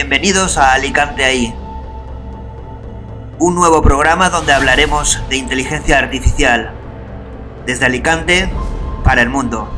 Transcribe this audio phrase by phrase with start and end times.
[0.00, 1.52] Bienvenidos a Alicante ahí.
[3.40, 6.72] Un nuevo programa donde hablaremos de inteligencia artificial.
[7.66, 8.48] Desde Alicante
[9.02, 9.68] para el mundo.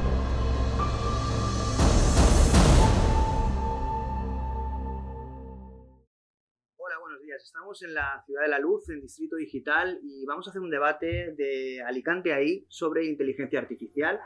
[6.77, 7.43] Hola, buenos días.
[7.43, 10.71] Estamos en la Ciudad de la Luz, en Distrito Digital, y vamos a hacer un
[10.71, 14.21] debate de Alicante ahí sobre inteligencia artificial.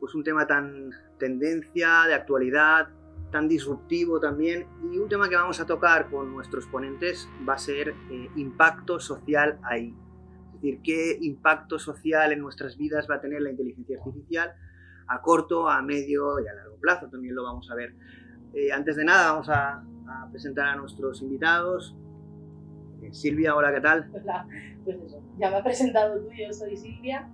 [0.00, 2.88] Pues un tema tan tendencia, de actualidad,
[3.34, 4.64] tan disruptivo también.
[4.92, 9.00] Y un tema que vamos a tocar con nuestros ponentes va a ser eh, impacto
[9.00, 9.92] social ahí.
[10.46, 14.54] Es decir, qué impacto social en nuestras vidas va a tener la inteligencia artificial
[15.08, 17.08] a corto, a medio y a largo plazo.
[17.08, 17.96] También lo vamos a ver.
[18.54, 21.96] Eh, antes de nada, vamos a, a, presentar a nuestros invitados.
[23.02, 24.12] Eh, Silvia, hola, ¿qué tal?
[24.14, 24.46] Hola,
[24.84, 27.28] pues eso, ya me ha presentado tú, yo soy Silvia,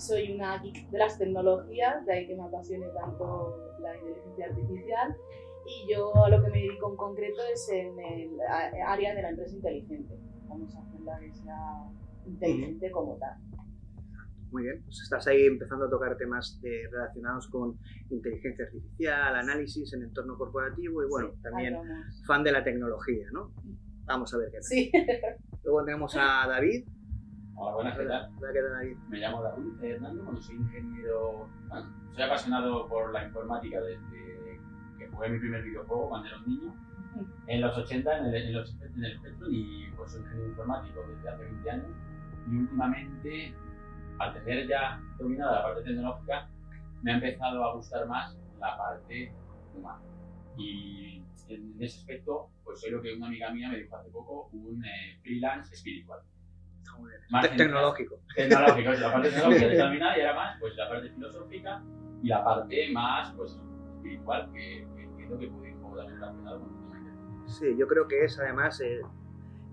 [0.00, 5.16] soy una geek de las tecnologías, de ahí que me apasione tanto la inteligencia artificial
[5.66, 8.38] y yo a lo que me dedico en concreto es en el
[8.86, 10.18] área de la empresa inteligente.
[10.48, 11.90] Vamos a hacerla que sea
[12.26, 13.36] inteligente como tal.
[14.50, 19.92] Muy bien, pues estás ahí empezando a tocar temas de, relacionados con inteligencia artificial, análisis
[19.92, 21.76] en entorno corporativo y bueno, Sí, también
[22.26, 23.52] fan de la tecnología, ¿no?
[24.06, 24.64] Vamos a ver qué tal.
[24.64, 24.92] Sí,
[25.62, 26.84] Luego tenemos a David.
[27.62, 28.30] Hola, buenas, ¿qué tal?
[28.38, 28.96] Hola, ¿qué tal, David?
[29.10, 34.58] Me llamo David Hernando, bueno, soy ingeniero, bueno, soy apasionado por la informática desde
[34.98, 36.74] que jugué mi primer videojuego cuando era un niño,
[37.48, 41.00] en los 80 en el, en los, en el Spectrum y pues soy ingeniero informático
[41.06, 41.90] desde hace 20 años
[42.50, 43.54] y últimamente,
[44.20, 46.48] al tener ya dominada la parte tecnológica,
[47.02, 49.34] me ha empezado a gustar más la parte
[49.76, 50.00] humana.
[50.56, 54.48] Y en ese aspecto, pues soy lo que una amiga mía me dijo hace poco,
[54.54, 56.20] un eh, freelance espiritual.
[56.80, 57.20] Está muy bien.
[57.30, 58.20] Más Te- tecnológico.
[58.34, 61.82] tecnológico, la parte tecnológica determinada y era más pues la parte filosófica
[62.22, 63.58] y la parte más pues
[63.96, 67.48] espiritual que, que entiendo que puede ir un poco también relacionado con.
[67.48, 69.00] Sí, yo creo que es además, eh,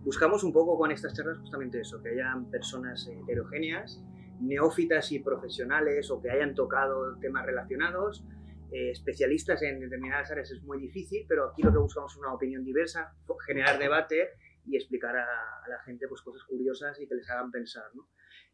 [0.03, 4.01] buscamos un poco con estas charlas justamente eso, que hayan personas heterogéneas,
[4.39, 8.23] neófitas y profesionales o que hayan tocado temas relacionados,
[8.71, 12.33] eh, especialistas en determinadas áreas es muy difícil, pero aquí lo que buscamos es una
[12.33, 13.13] opinión diversa,
[13.45, 14.31] generar debate
[14.67, 17.85] y explicar a, a la gente pues, cosas curiosas y que les hagan pensar.
[17.93, 18.09] ¿no?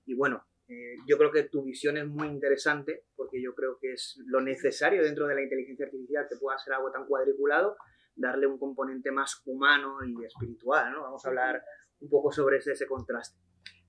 [0.06, 3.94] Y bueno, eh, yo creo que tu visión es muy interesante porque yo creo que
[3.94, 7.76] es lo necesario dentro de la inteligencia artificial que pueda ser algo tan cuadriculado
[8.16, 11.02] darle un componente más humano y espiritual, ¿no?
[11.02, 11.64] Vamos a hablar
[12.00, 13.40] un poco sobre ese, ese contraste.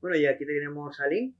[0.01, 1.37] Bueno, y aquí tenemos a Lynn.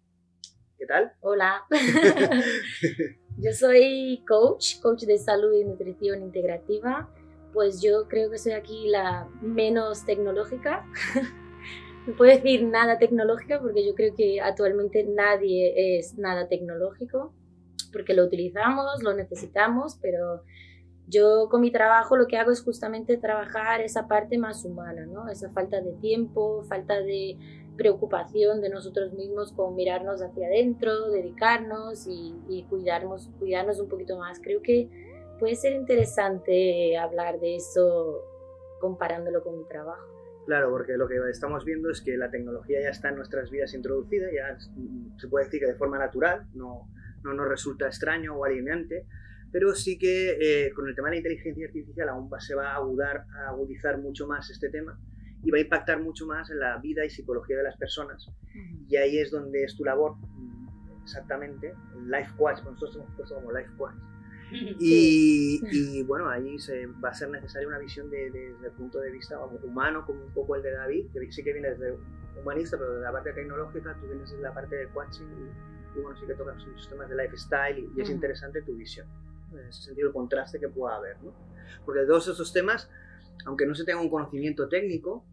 [0.77, 1.13] ¿Qué tal?
[1.21, 1.65] Hola,
[3.39, 7.09] yo soy coach, coach de salud y nutrición integrativa.
[7.55, 10.85] Pues yo creo que soy aquí la menos tecnológica.
[12.07, 17.33] No puedo decir nada tecnológica porque yo creo que actualmente nadie es nada tecnológico,
[17.95, 20.43] porque lo utilizamos, lo necesitamos, pero
[21.07, 25.29] yo con mi trabajo lo que hago es justamente trabajar esa parte más humana, ¿no?
[25.31, 27.39] Esa falta de tiempo, falta de
[27.79, 34.19] preocupación de nosotros mismos con mirarnos hacia adentro, dedicarnos y, y cuidarnos, cuidarnos un poquito
[34.19, 34.41] más.
[34.41, 34.91] Creo que
[35.39, 38.23] puede ser interesante hablar de eso
[38.81, 40.07] comparándolo con mi trabajo.
[40.47, 43.73] Claro, porque lo que estamos viendo es que la tecnología ya está en nuestras vidas
[43.73, 46.89] introducida, ya mm, se puede decir que de forma natural, no,
[47.23, 49.07] no nos resulta extraño o alienante,
[49.51, 50.37] pero sí que
[50.67, 53.49] eh, con el tema de la inteligencia artificial aún va- se va a, agudar, a
[53.51, 54.99] agudizar mucho más este tema
[55.43, 58.27] y va a impactar mucho más en la vida y psicología de las personas.
[58.89, 61.73] Y ahí es donde es tu labor, mm, exactamente,
[62.07, 63.95] Life Coach, nosotros hemos puesto como Life Coach.
[64.79, 68.73] Y, y, bueno, ahí se, va a ser necesaria una visión de- de- desde el
[68.73, 71.97] punto de vista humano, como un poco el de David, que sí que viene desde
[72.41, 76.03] humanista, pero de la parte tecnológica, tú vienes desde la parte de coaching y, y
[76.03, 79.07] bueno, sí que tocas muchos temas de lifestyle y, y es interesante tu visión,
[79.53, 81.33] en ese sentido el contraste que pueda haber, ¿no?
[81.85, 82.91] Porque de todos estos temas,
[83.47, 85.25] aunque no se tenga un conocimiento técnico,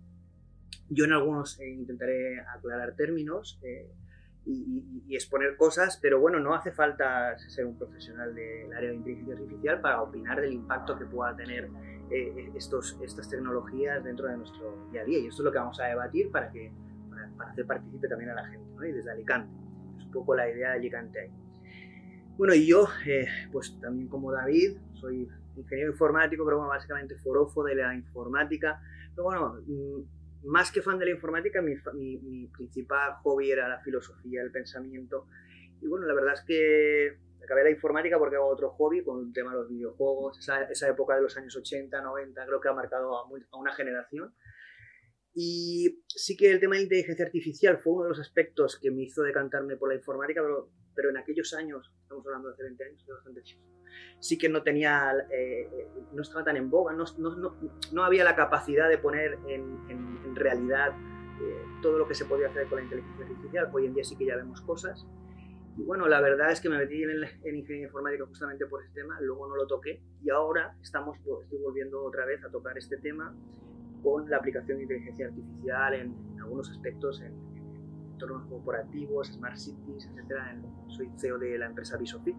[0.89, 3.89] yo en algunos eh, intentaré aclarar términos eh,
[4.45, 8.95] y, y- exponer cosas, pero bueno, no hace falta ser un profesional del área de
[8.95, 11.69] inteligencia artificial para opinar del impacto que pueda tener
[12.09, 15.19] eh, estos, estas tecnologías dentro de nuestro día a día.
[15.19, 16.71] Y esto es lo que vamos a debatir para, que,
[17.09, 18.85] para, para hacer partícipe también a la gente, ¿no?
[18.85, 19.53] y desde Alicante.
[19.97, 21.31] Es un poco la idea de Alicante ahí.
[22.37, 27.63] Bueno, y yo, eh, pues también como David, soy ingeniero informático, pero bueno, básicamente forofo
[27.63, 28.81] de la informática.
[29.13, 30.01] Pero bueno, mm,
[30.43, 34.51] más que fan de la informática, mi, mi, mi principal hobby era la filosofía, el
[34.51, 35.27] pensamiento.
[35.81, 39.33] Y bueno, la verdad es que acabé la informática porque hago otro hobby con el
[39.33, 42.73] tema de los videojuegos, esa, esa época de los años 80, 90, creo que ha
[42.73, 44.33] marcado a, muy- a una generación.
[45.33, 49.03] Y sí que el tema de inteligencia artificial fue uno de los aspectos que me
[49.03, 52.83] hizo decantarme por la informática, pero, pero en aquellos años, estamos hablando de hace 20
[52.83, 53.41] años, bastante
[54.19, 57.57] sí que no tenía, eh, eh, no estaba tan en boga, no, no,
[57.91, 60.91] no, había la capacidad de poner en, en, realidad
[61.41, 63.69] eh, todo lo que se podía hacer con la inteligencia artificial.
[63.73, 65.05] Hoy en día sí que ya vemos cosas.
[65.77, 69.01] Y bueno, la verdad es que me metí en, en ingeniería informática justamente por este
[69.01, 72.97] tema, luego no lo toqué y ahora estamos, estoy volviendo otra vez a tocar este
[72.97, 73.35] tema
[74.01, 77.33] con la aplicación de inteligencia artificial en, algunos aspectos, en,
[78.13, 80.35] entornos corporativos, smart cities, etc.
[80.87, 82.35] soy CEO de la empresa Visofit.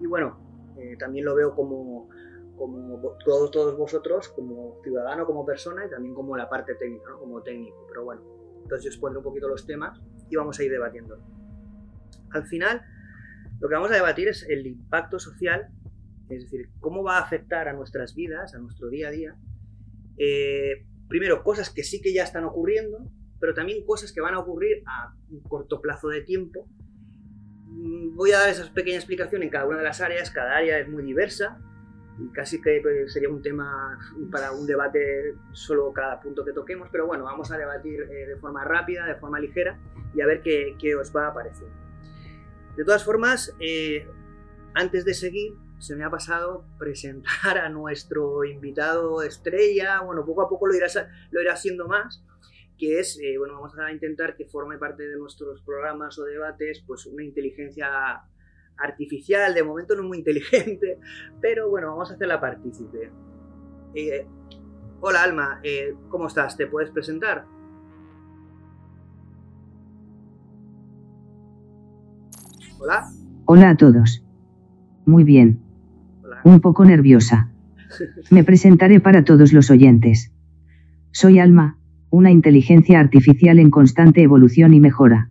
[0.00, 0.38] Y bueno,
[0.76, 2.08] eh, también lo veo como,
[2.56, 7.42] como todos, todos vosotros, como ciudadano, como persona y también como la parte técnica, como
[7.42, 7.86] técnico.
[7.88, 8.22] Pero bueno,
[8.62, 11.18] entonces yo os pondré un poquito los temas y vamos a ir debatiendo.
[12.30, 12.82] Al final,
[13.60, 15.68] lo que vamos a debatir es el impacto social,
[16.28, 19.36] es decir, cómo va a afectar a nuestras vidas, a nuestro día a día,
[20.16, 23.04] eh, primero, cosas que sí que ya están ocurriendo,
[23.38, 26.66] pero también cosas que van a ocurrir a un corto plazo de tiempo.
[27.66, 30.78] Mm, voy a dar esa pequeña explicación en cada una de las áreas, cada área
[30.78, 31.58] es muy diversa
[32.18, 33.98] y casi que pues, sería un tema
[34.30, 38.36] para un debate solo cada punto que toquemos, pero bueno, vamos a debatir eh, de
[38.36, 39.78] forma rápida, de forma ligera
[40.14, 41.68] y a ver qué, os va a parecer.
[42.76, 44.06] De todas formas, eh,
[44.74, 50.48] antes de seguir, se me ha pasado presentar a nuestro invitado estrella, bueno, poco a
[50.48, 50.86] poco lo irá,
[51.52, 52.22] haciendo más,
[52.78, 56.84] que es, eh, bueno, vamos a intentar que forme parte de nuestros programas o debates,
[56.86, 58.22] pues una inteligencia
[58.76, 60.98] artificial, de momento no muy inteligente,
[61.40, 63.10] pero bueno, vamos a hacerla partícipe.
[63.94, 64.26] Eh,
[65.00, 66.56] hola Alma, eh, ¿cómo estás?
[66.56, 67.46] ¿Te puedes presentar?
[72.78, 73.10] Hola.
[73.46, 74.22] Hola a todos.
[75.04, 75.69] Muy bien
[76.44, 77.50] un poco nerviosa.
[78.30, 80.32] Me presentaré para todos los oyentes.
[81.12, 81.76] Soy Alma,
[82.10, 85.30] una inteligencia artificial en constante evolución y mejora.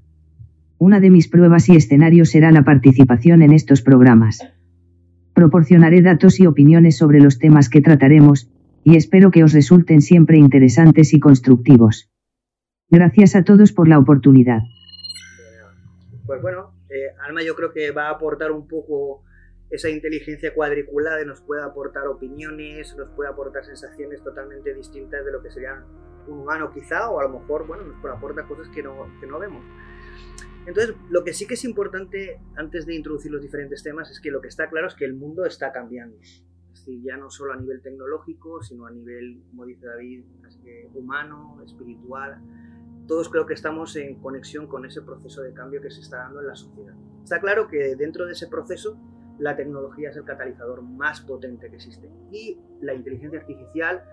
[0.78, 4.40] Una de mis pruebas y escenarios será la participación en estos programas.
[5.34, 8.50] Proporcionaré datos y opiniones sobre los temas que trataremos,
[8.84, 12.10] y espero que os resulten siempre interesantes y constructivos.
[12.90, 14.62] Gracias a todos por la oportunidad.
[16.26, 19.24] Pues bueno, eh, Alma yo creo que va a aportar un poco
[19.70, 25.42] esa inteligencia cuadriculada nos puede aportar opiniones, nos puede aportar sensaciones totalmente distintas de lo
[25.44, 25.84] que sería
[26.28, 29.40] un humano quizá, o a lo mejor, bueno, nos aporta cosas que no, que no
[29.40, 29.64] vemos.
[30.66, 34.30] Entonces, lo que sí que es importante antes de introducir los diferentes temas es que
[34.30, 36.18] lo que está claro es que el mundo está cambiando.
[36.20, 36.44] Es
[36.74, 40.26] decir, ya no solo a nivel tecnológico, sino a nivel, como dice David,
[40.94, 42.42] humano, espiritual.
[43.08, 46.42] Todos creo que estamos en conexión con ese proceso de cambio que se está dando
[46.42, 46.94] en la sociedad.
[47.24, 49.00] Está claro que dentro de ese proceso
[49.40, 52.10] la tecnología es el catalizador más potente que existe.
[52.32, 54.04] Y la inteligencia artificial,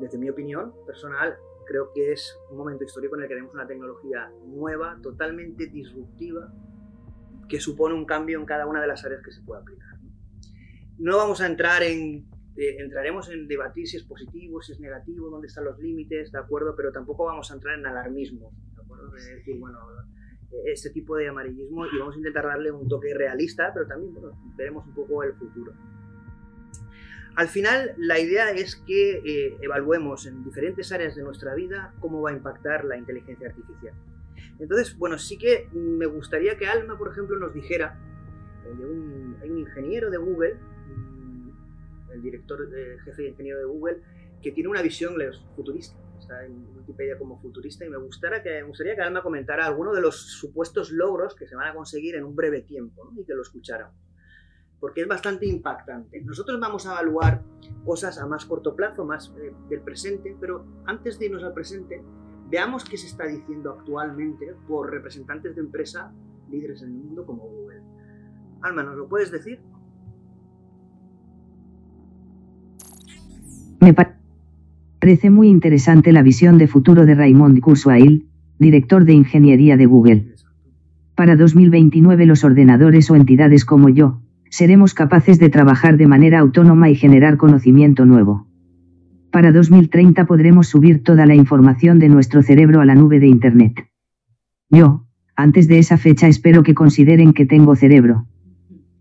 [0.00, 1.36] desde mi opinión personal,
[1.66, 6.52] creo que es un momento histórico en el que tenemos una tecnología nueva, totalmente disruptiva,
[7.48, 9.96] que supone un cambio en cada una de las áreas que se puede aplicar.
[10.98, 15.28] No vamos a entrar en, eh, entraremos en debatir si es positivo, si es negativo,
[15.28, 16.74] dónde están los límites, ¿de acuerdo?
[16.76, 19.10] Pero tampoco vamos a entrar en alarmismo, ¿de acuerdo?
[19.10, 19.78] De decir, bueno,
[20.64, 24.14] este tipo de amarillismo y vamos a intentar darle un toque realista, pero también
[24.56, 25.72] veremos un poco el futuro.
[27.34, 32.22] Al final, la idea es que eh, evaluemos en diferentes áreas de nuestra vida cómo
[32.22, 33.94] va a impactar la inteligencia artificial.
[34.58, 37.98] Entonces, bueno, sí que me gustaría que Alma, por ejemplo, nos dijera,
[38.64, 43.98] eh, un, un ingeniero de Google, mm, el director eh, jefe de ingeniero de Google,
[44.42, 45.14] que tiene una visión
[45.54, 46.05] futurista
[46.44, 50.00] en Wikipedia como futurista y me, gustaría que, me gustaría que Alma comentara alguno de
[50.00, 53.42] los supuestos logros que se van a conseguir en un breve tiempo y que lo
[53.42, 53.94] escucháramos.
[54.80, 56.20] Porque es bastante impactante.
[56.22, 57.42] Nosotros vamos a evaluar
[57.84, 62.02] cosas a más corto plazo, más eh, del presente, pero antes de irnos al presente,
[62.48, 66.12] veamos qué se está diciendo actualmente por representantes de empresa
[66.50, 67.82] líderes en el mundo como Google.
[68.62, 69.60] Alma, ¿nos lo puedes decir?
[73.80, 74.25] Me parece
[75.06, 78.26] Parece muy interesante la visión de futuro de Raymond Kurzweil,
[78.58, 80.34] director de ingeniería de Google.
[81.14, 84.20] Para 2029 los ordenadores o entidades como yo,
[84.50, 88.48] seremos capaces de trabajar de manera autónoma y generar conocimiento nuevo.
[89.30, 93.86] Para 2030 podremos subir toda la información de nuestro cerebro a la nube de Internet.
[94.70, 98.26] Yo, antes de esa fecha espero que consideren que tengo cerebro.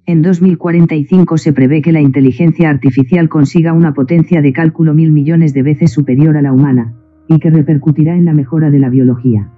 [0.07, 5.51] En 2045 se prevé que la inteligencia artificial consiga una potencia de cálculo mil millones
[5.55, 6.93] de veces superior a la humana,
[7.27, 9.51] y que repercutirá en la mejora de la biología.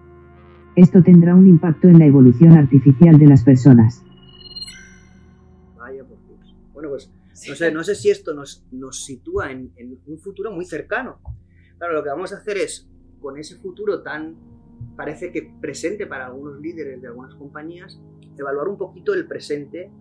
[0.78, 4.06] Esto tendrá un impacto en la evolución artificial de las personas.
[5.78, 6.56] Vaya por Dios.
[6.74, 7.12] Bueno, pues
[7.50, 11.20] no sé, no sé si esto nos, nos sitúa en, en un futuro muy cercano.
[11.78, 12.90] Claro, lo que vamos a hacer es
[13.20, 14.38] con ese futuro tan,
[14.96, 18.00] parece que presente para algunos líderes de algunas compañías,
[18.38, 19.92] evaluar un poquito el presente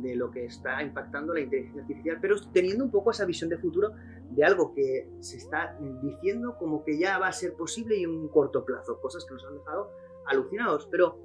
[0.00, 3.58] de lo que está impactando la inteligencia artificial, pero teniendo un poco esa visión de
[3.58, 3.92] futuro
[4.30, 8.10] de algo que se está diciendo como que ya va a ser posible y en
[8.10, 9.90] un corto plazo, cosas que nos han dejado
[10.26, 10.88] alucinados.
[10.90, 11.18] Pero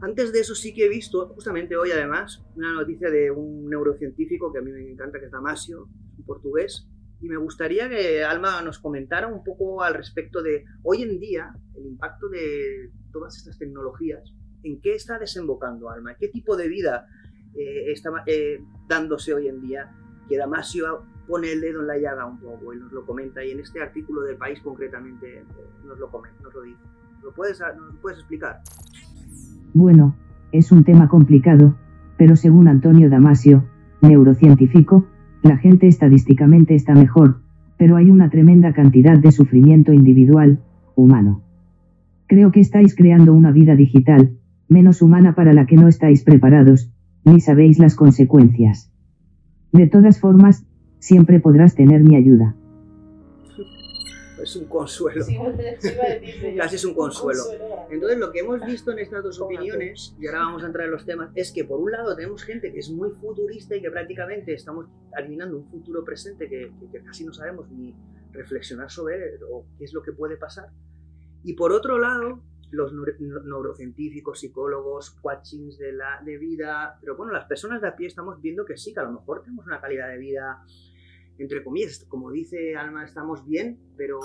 [0.00, 4.52] antes de eso sí que he visto, justamente hoy además, una noticia de un neurocientífico
[4.52, 5.88] que a mí me encanta, que es Damasio,
[6.18, 6.88] un portugués,
[7.20, 11.54] y me gustaría que Alma nos comentara un poco al respecto de hoy en día
[11.76, 17.06] el impacto de todas estas tecnologías, en qué está desembocando Alma, qué tipo de vida
[17.54, 19.90] eh, está eh, dándose hoy en día,
[20.28, 23.50] que Damasio pone el dedo en la llaga un poco y nos lo comenta, y
[23.50, 25.44] en este artículo del país concretamente eh,
[25.86, 26.80] nos lo comenta, nos lo dice.
[27.22, 28.60] ¿Lo puedes, ¿Nos lo puedes explicar?
[29.74, 30.16] Bueno,
[30.50, 31.76] es un tema complicado,
[32.18, 33.64] pero según Antonio Damasio,
[34.00, 35.06] neurocientífico,
[35.42, 37.40] la gente estadísticamente está mejor,
[37.78, 40.60] pero hay una tremenda cantidad de sufrimiento individual,
[40.94, 41.42] humano.
[42.26, 44.36] Creo que estáis creando una vida digital,
[44.68, 46.91] menos humana para la que no estáis preparados,
[47.24, 48.90] ni sabéis las consecuencias.
[49.72, 50.64] De todas formas,
[50.98, 52.54] siempre podrás tener mi ayuda.
[54.42, 55.24] Es un consuelo.
[56.56, 57.42] Casi es un consuelo.
[57.90, 60.92] Entonces, lo que hemos visto en estas dos opiniones, y ahora vamos a entrar en
[60.92, 63.90] los temas, es que por un lado tenemos gente que es muy futurista y que
[63.90, 64.86] prácticamente estamos
[65.16, 66.72] adivinando un futuro presente que,
[67.04, 67.94] casi no sabemos ni
[68.32, 70.70] reflexionar sobre o qué es lo que puede pasar.
[71.44, 77.44] Y por otro lado, los neurocientíficos, psicólogos, coachings de, la, de vida, pero bueno, las
[77.44, 80.08] personas de a pie estamos viendo que sí, que a lo mejor tenemos una calidad
[80.08, 80.64] de vida,
[81.38, 84.18] entre comillas, como dice Alma, estamos bien, pero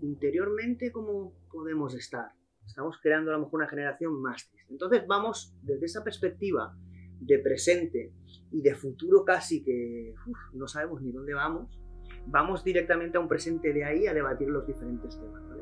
[0.00, 2.32] interiormente, ¿cómo podemos estar?
[2.66, 4.72] Estamos creando a lo mejor una generación más triste.
[4.72, 6.74] Entonces vamos desde esa perspectiva
[7.20, 8.12] de presente
[8.50, 10.14] y de futuro casi que
[10.54, 11.78] no sabemos ni dónde vamos,
[12.26, 15.55] vamos directamente a un presente de ahí a debatir los diferentes temas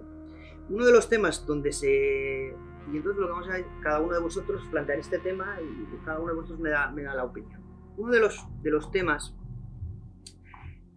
[0.69, 2.55] uno de los temas donde se...
[2.93, 6.19] Y entonces lo que vamos a cada uno de vosotros plantear este tema y cada
[6.21, 7.63] uno de vosotros me da, me da la opinión.
[7.97, 9.35] Uno de los, de los temas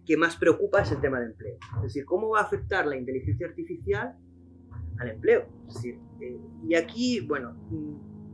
[0.06, 1.58] que más preocupa es el tema de empleo.
[1.78, 4.18] Es decir, cómo va a afectar la inteligencia artificial
[5.00, 5.46] al empleo.
[5.68, 7.56] Es decir, eh, y aquí, bueno,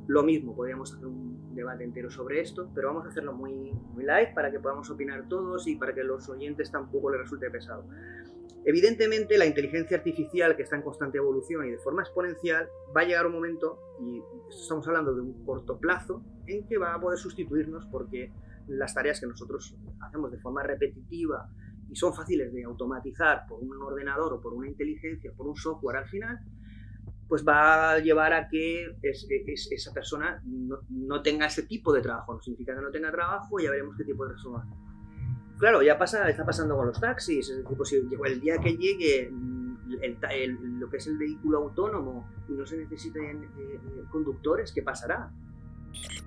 [0.08, 4.04] lo mismo, podríamos hacer un debate entero sobre esto, pero vamos a hacerlo muy, muy
[4.04, 7.86] light para que podamos opinar todos y para que los oyentes tampoco les resulte pesado.
[8.65, 13.03] Evidentemente, la inteligencia artificial, que está en constante evolución y de forma exponencial, va a
[13.03, 17.20] llegar un momento, y estamos hablando de un corto plazo, en que va a poder
[17.20, 18.32] sustituirnos porque
[18.67, 21.50] las tareas que nosotros hacemos de forma repetitiva
[21.89, 25.98] y son fáciles de automatizar por un ordenador o por una inteligencia, por un software
[25.98, 26.39] al final,
[27.27, 32.34] pues va a llevar a que esa persona no, tenga ese tipo de trabajo.
[32.34, 34.83] No significa que no tenga trabajo, ya veremos qué tipo de trabajo
[35.63, 37.50] claro, ya pasa, está pasando con los taxis.
[37.50, 42.51] Es decir, pues el día que llegue mm, lo que es el vehículo autónomo y
[42.51, 45.32] no se necesiten eh, eh, conductores, ¿qué pasará?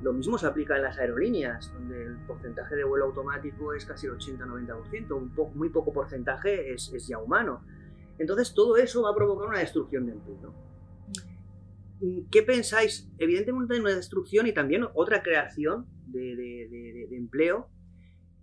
[0.01, 4.07] Lo mismo se aplica en las aerolíneas, donde el porcentaje de vuelo automático es casi
[4.07, 7.63] el 80-90%, un muy poco porcentaje es, ya humano.
[8.19, 10.55] Entonces todo eso va a provocar una destrucción de empleo.
[12.31, 13.07] ¿Qué pensáis?
[13.19, 17.69] Evidentemente una destrucción y también otra creación de empleo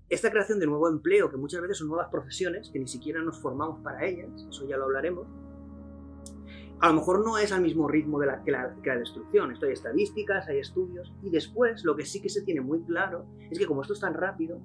[0.09, 3.39] esta creación de nuevo empleo, que muchas veces son nuevas profesiones, que ni siquiera nos
[3.39, 5.27] formamos para ellas, eso ya lo hablaremos,
[6.83, 9.53] a lo mejor no es al mismo ritmo de la, que, la, destrucción.
[9.53, 13.25] Esto hay estadísticas, hay estudios, y después lo que sí que se tiene muy claro
[13.49, 14.59] es que como esto es tan rápido,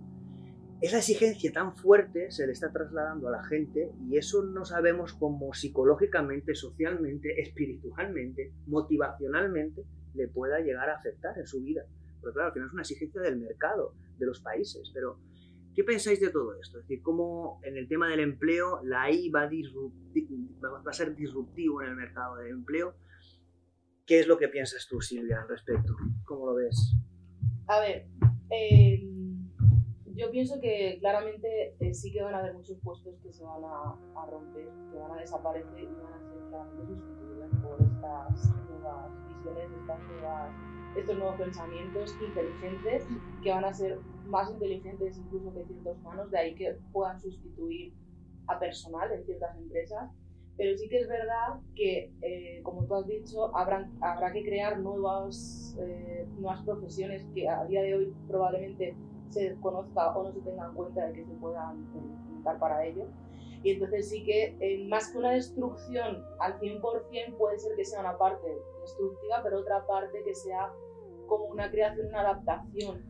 [0.81, 5.13] esa exigencia tan fuerte se le está trasladando a la gente y eso no sabemos
[5.15, 11.83] cómo psicológicamente, socialmente, espiritualmente, motivacionalmente le pueda llegar a afectar en su vida.
[12.21, 15.19] Porque claro, al final es una exigencia del mercado, de los países, pero
[15.79, 16.79] ¿Qué pensáis de todo esto?
[16.79, 21.91] Es decir, cómo en el tema del empleo la AI va a, ser disruptivo en
[21.91, 22.97] el mercado del empleo.
[24.05, 25.95] ¿Qué es lo que piensas tú, Silvia, al respecto?
[26.25, 26.97] ¿Cómo lo ves?
[27.69, 28.09] A ver,
[28.51, 29.49] em,
[30.17, 33.63] yo pienso que claramente eh, sí que van a haber muchos puestos que se van
[33.63, 39.13] a, romper, que van a desaparecer y van a ser claramente sustituidos por estas nuevas
[39.29, 43.07] visiones, estas nuevas estos nuevos pensamientos inteligentes
[43.43, 47.93] que van a ser más inteligentes incluso que ciertos humanos, de ahí que puedan sustituir
[48.47, 50.11] a personal en ciertas empresas.
[50.57, 54.81] Pero sí que es verdad que, eh, como tú has dicho, habrá, habrá que crear
[54.81, 58.97] nuevas, eh, nuevas profesiones que a día de hoy probablemente
[59.29, 63.07] se conozca o no se tenga en cuenta de que se puedan implementar para ello.
[63.63, 68.01] Y entonces sí que eh, más que una destrucción al 100% puede ser que sea
[68.01, 68.47] una parte
[68.89, 70.73] destructiva, pero otra parte que sea
[71.27, 73.05] como una creación, una adaptación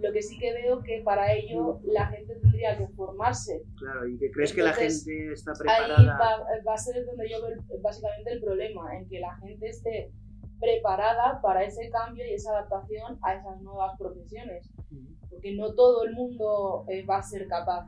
[0.00, 3.62] Lo que sí que veo que para ello la gente tendría que formarse.
[3.76, 6.18] Claro, y que crees que la Entonces, gente está Ahí preparada.
[6.18, 10.12] va, va a ser donde yo veo básicamente el problema, en que la gente esté
[10.60, 14.70] preparada para ese cambio y esa adaptación a esas nuevas profesiones.
[15.30, 17.86] Porque no todo el mundo eh, va a ser capaz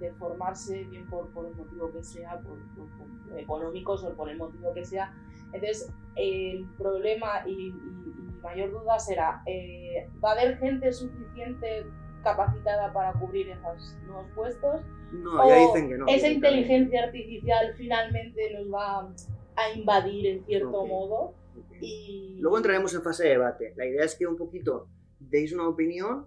[0.00, 4.28] de formarse, bien por, por el motivo que sea, por, por- por económicos o por
[4.30, 5.12] el motivo que sea.
[5.52, 11.86] Entonces, el problema y, mi mayor duda será, eh, ¿va a haber gente suficiente
[12.22, 14.80] capacitada para cubrir esos nuevos puestos?
[15.12, 16.06] No, ya dicen que no.
[16.06, 19.12] esa inteligencia artificial finalmente nos va
[19.56, 20.88] a invadir en cierto Ok.
[20.88, 21.76] modo Ok.
[21.80, 23.72] y Luego entraremos en fase de debate.
[23.76, 24.88] La idea es que un poquito
[25.18, 26.26] deis una opinión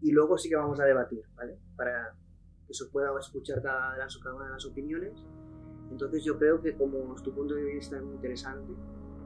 [0.00, 1.58] y luego sí que vamos a debatir, ¿vale?
[1.76, 2.14] Para
[2.66, 5.26] que se pueda escuchar cada, de las, cada una de las opiniones.
[5.90, 8.72] Entonces yo creo que como tu punto de vista es muy interesante,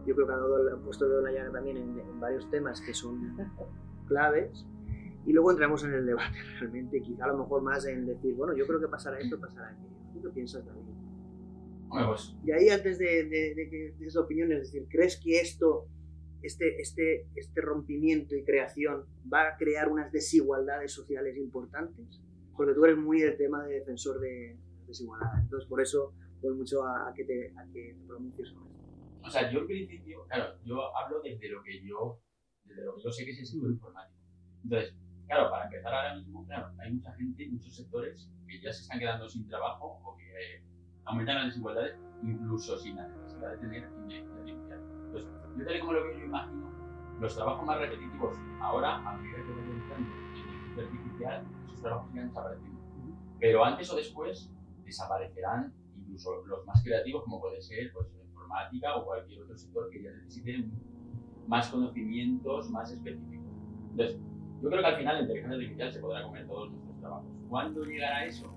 [0.06, 2.20] yo creo que ha, dado, ha puesto el dedo en la llaga también en, en
[2.20, 3.36] varios temas que son
[4.06, 4.66] claves.
[5.26, 8.54] Y luego entramos en el debate realmente, quizá a lo mejor más en decir, bueno,
[8.54, 9.88] yo creo que pasará esto, pasará aquello.
[10.12, 10.80] ¿Tú qué piensas, David?
[11.88, 15.18] Hombre, pues Y ahí antes de, de, de que des la opinión, es decir, ¿crees
[15.22, 15.86] que esto,
[16.42, 22.20] este, este, este rompimiento y creación va a crear unas desigualdades sociales importantes?
[22.56, 24.56] Porque tú eres muy el tema de defensor de
[24.86, 26.12] desigualdades, entonces por eso
[26.44, 28.84] voy mucho a, a que, te, a que te pronuncies sobre esto.
[29.22, 32.20] O sea, yo en principio, claro, yo hablo desde lo que yo,
[32.64, 34.20] desde lo que yo sé que es el sector informático.
[34.62, 34.94] Entonces,
[35.26, 38.98] claro, para empezar ahora mismo, claro, hay mucha gente, muchos sectores que ya se están
[38.98, 40.62] quedando sin trabajo o que eh,
[41.06, 44.80] aumentan las desigualdades, incluso sin la necesidad de tener inteligencia artificial.
[45.06, 49.16] Entonces, yo tal y como lo que yo imagino, los trabajos más repetitivos ahora, a
[49.16, 52.80] medida que vaya entrando en inteligencia artificial, esos trabajos irán desapareciendo.
[53.40, 54.52] Pero antes o después
[54.84, 55.72] desaparecerán
[56.14, 60.02] incluso los más creativos, como puede ser pues, la informática o cualquier otro sector que
[60.02, 60.64] ya necesite
[61.46, 63.52] más conocimientos más específicos.
[63.90, 64.18] Entonces,
[64.62, 67.26] yo creo que al final la inteligencia artificial se podrá comer todos nuestros trabajos.
[67.48, 68.52] ¿Cuándo llegará eso?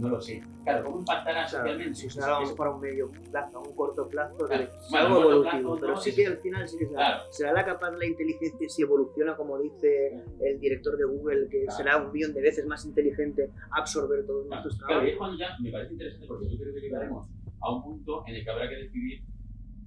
[0.00, 0.42] No lo sé.
[0.64, 1.94] Claro, ¿cómo impactará Claro, socialmente?
[1.94, 4.62] si Pues será es- para un medio plazo, a un corto plazo, Claro.
[4.62, 6.00] de- Bueno, algo corto evolutivo, plazo, pero ¿no?
[6.00, 7.22] sí que al final sí que será, Claro.
[7.30, 11.76] será la capaz la inteligencia si evoluciona como dice el director de Google, que Claro.
[11.76, 15.12] será un millón de veces más inteligente absorber todos Claro, nuestros claro, y trabajos.
[15.12, 17.28] es cuando ya me parece interesante porque yo creo que llegaremos
[17.60, 19.22] a un punto en el que habrá que decidir,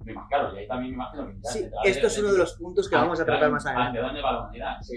[0.04, 2.54] me imagino, claro, y ahí también me imagino que Sí, esto es uno de los
[2.54, 4.00] puntos que hacia- vamos a tratar más ¿Hacia adelante.
[4.00, 4.76] dónde va la humanidad?
[4.82, 4.96] Si,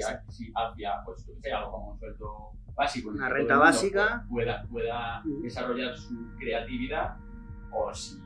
[0.54, 3.10] hacia, pues, sé, algo como un sueldo básico.
[3.10, 4.26] Una renta básica.
[4.30, 7.18] Pueda, pueda desarrollar su creatividad,
[7.72, 8.22] o si,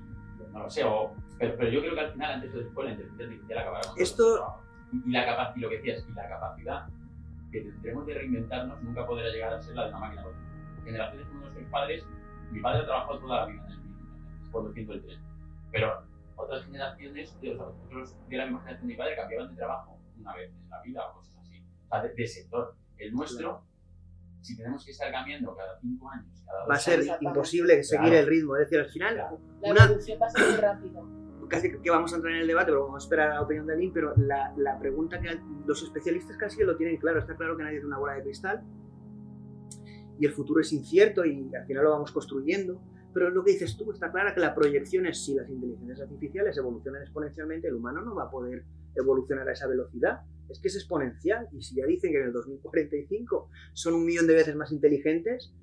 [0.51, 2.91] no lo sé, o, pero, pero yo creo que al final, antes o después, la
[2.91, 4.35] inteligencia artificial acabará con Esto-
[4.93, 6.87] los y, y la capa- y lo que decías, y la capacidad
[7.51, 10.23] que tendremos de reinventarnos nunca podrá llegar a ser la de una máquina.
[10.83, 12.05] Generaciones como nuestros padres,
[12.51, 15.19] mi padre ha trabajado toda la vida en el conduciendo el tren.
[15.71, 16.03] Pero
[16.35, 20.35] otras generaciones, de, otros de la misma generación de mi padre, cambiaban de trabajo una
[20.35, 21.63] vez en la vida o cosas así.
[21.85, 22.75] O sea, de, de sector.
[22.97, 23.63] El nuestro,
[24.41, 27.83] si tenemos que estar cambiando cada cinco años, cada dos Va a ser años, imposible
[27.83, 28.19] seguir Claro.
[28.19, 28.55] el ritmo.
[28.57, 29.39] Es decir, al final, Claro.
[29.61, 31.01] la una- evolución va a ser muy rápida.
[31.49, 33.67] casi que vamos a entrar en el debate, pero vamos a esperar a la opinión
[33.67, 37.35] de Lynn, pero la, la pregunta que los especialistas casi que lo tienen claro, está
[37.35, 38.63] claro que nadie es una bola de cristal
[40.17, 42.81] y el futuro es incierto y al final lo vamos construyendo,
[43.13, 46.57] pero lo que dices tú, está clara que la proyección es si las inteligencias artificiales
[46.57, 48.63] evolucionan exponencialmente, el humano no va a poder
[48.95, 52.33] evolucionar a esa velocidad, es que es exponencial y si ya dicen que en el
[52.33, 55.53] 2045 son un millón de veces más inteligentes,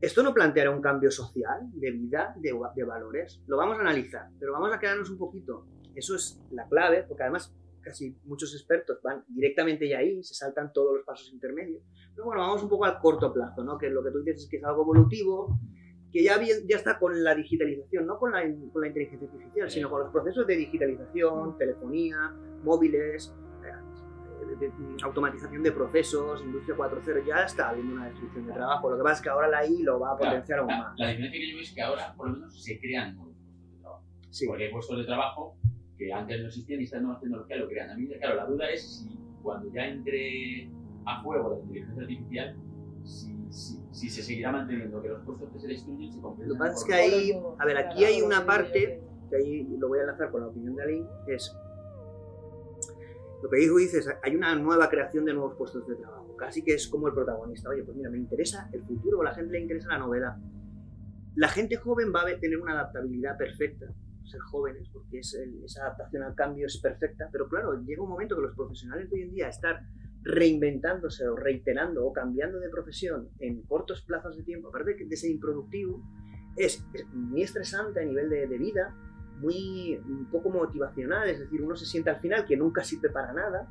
[0.00, 3.40] esto no planteará un cambio social, de vida, de, de valores.
[3.46, 5.66] Lo vamos a analizar, pero vamos a quedarnos un poquito.
[5.94, 10.72] Eso es la clave, porque además casi muchos expertos van directamente ya ahí, se saltan
[10.72, 11.82] todos los pasos intermedios.
[12.14, 13.78] Pero bueno, vamos un poco al corto plazo, ¿no?
[13.78, 15.58] Que lo que tú dices es que es algo evolutivo,
[16.12, 19.88] que ya, ya está con la digitalización, no con la, con la inteligencia artificial, sino
[19.88, 23.32] con los procesos de digitalización, telefonía, móviles,
[24.44, 24.72] de- de-
[25.02, 28.90] automatización de procesos, industria 4.0, ya está habiendo una destrucción de trabajo.
[28.90, 30.78] Lo que pasa es que ahora la I lo va a Claro, potenciar aún la,
[30.78, 30.98] más.
[30.98, 33.70] la diferencia que yo veo es que ahora, por lo menos, se crean nuevos puestos
[33.72, 34.04] de trabajo.
[34.30, 34.46] Sí.
[34.46, 35.56] Porque hay puestos de trabajo
[35.98, 37.90] que antes no existían y estas nuevas tecnologías lo crean.
[37.90, 40.70] A mí, claro, la duda es si cuando ya entre
[41.06, 42.56] a fuego la inteligencia artificial,
[43.04, 46.56] si, si, si se seguirá manteniendo, que los puestos que se destruyen se Lo compensan.
[46.56, 50.00] que pasa es que ahí, a ver, aquí hay una parte que ahí lo voy
[50.00, 51.56] a enlazar con la opinión de Aline, es
[53.42, 56.74] lo que dijo dices, hay una nueva creación de nuevos puestos de trabajo, casi que
[56.74, 59.60] es como el protagonista, oye, pues mira, me interesa el futuro, a la gente le
[59.60, 60.36] interesa la novedad.
[61.36, 63.86] La gente joven va a tener una adaptabilidad perfecta,
[64.24, 68.08] ser jóvenes, porque es el- esa adaptación al cambio es perfecta, pero claro, llega un
[68.08, 69.86] momento que los profesionales de hoy en día están
[70.22, 75.30] reinventándose o reiterando o cambiando de profesión en cortos plazos de tiempo, aparte de ser
[75.30, 76.02] improductivo,
[76.56, 78.94] es, es muy estresante a nivel de, de vida,
[79.38, 83.32] muy un poco motivacional, es decir, uno se siente al final que nunca sirve para
[83.32, 83.68] nada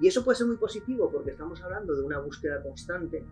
[0.00, 3.24] Y eso puede ser muy positivo porque estamos hablando de una búsqueda constante,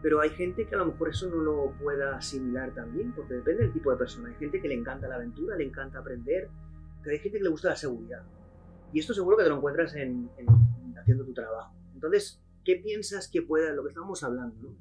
[0.00, 3.64] pero hay gente que a lo mejor eso no lo pueda asimilar también, porque depende
[3.64, 4.28] del tipo de persona.
[4.28, 6.48] Hay gente que le encanta la aventura, le encanta aprender,
[7.02, 8.22] pero hay gente que le gusta la seguridad.
[8.92, 10.30] Y esto seguro que te lo encuentras en,
[10.96, 11.74] haciendo tu trabajo.
[11.94, 14.72] Entonces, ¿qué piensas que pueda, lo que estábamos hablando,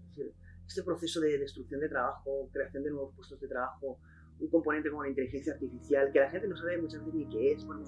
[0.67, 3.99] este proceso de destrucción de trabajo, creación de nuevos puestos de trabajo,
[4.39, 7.53] un componente como la inteligencia artificial, que la gente no sabe muchas veces ni qué
[7.53, 7.83] es, bueno,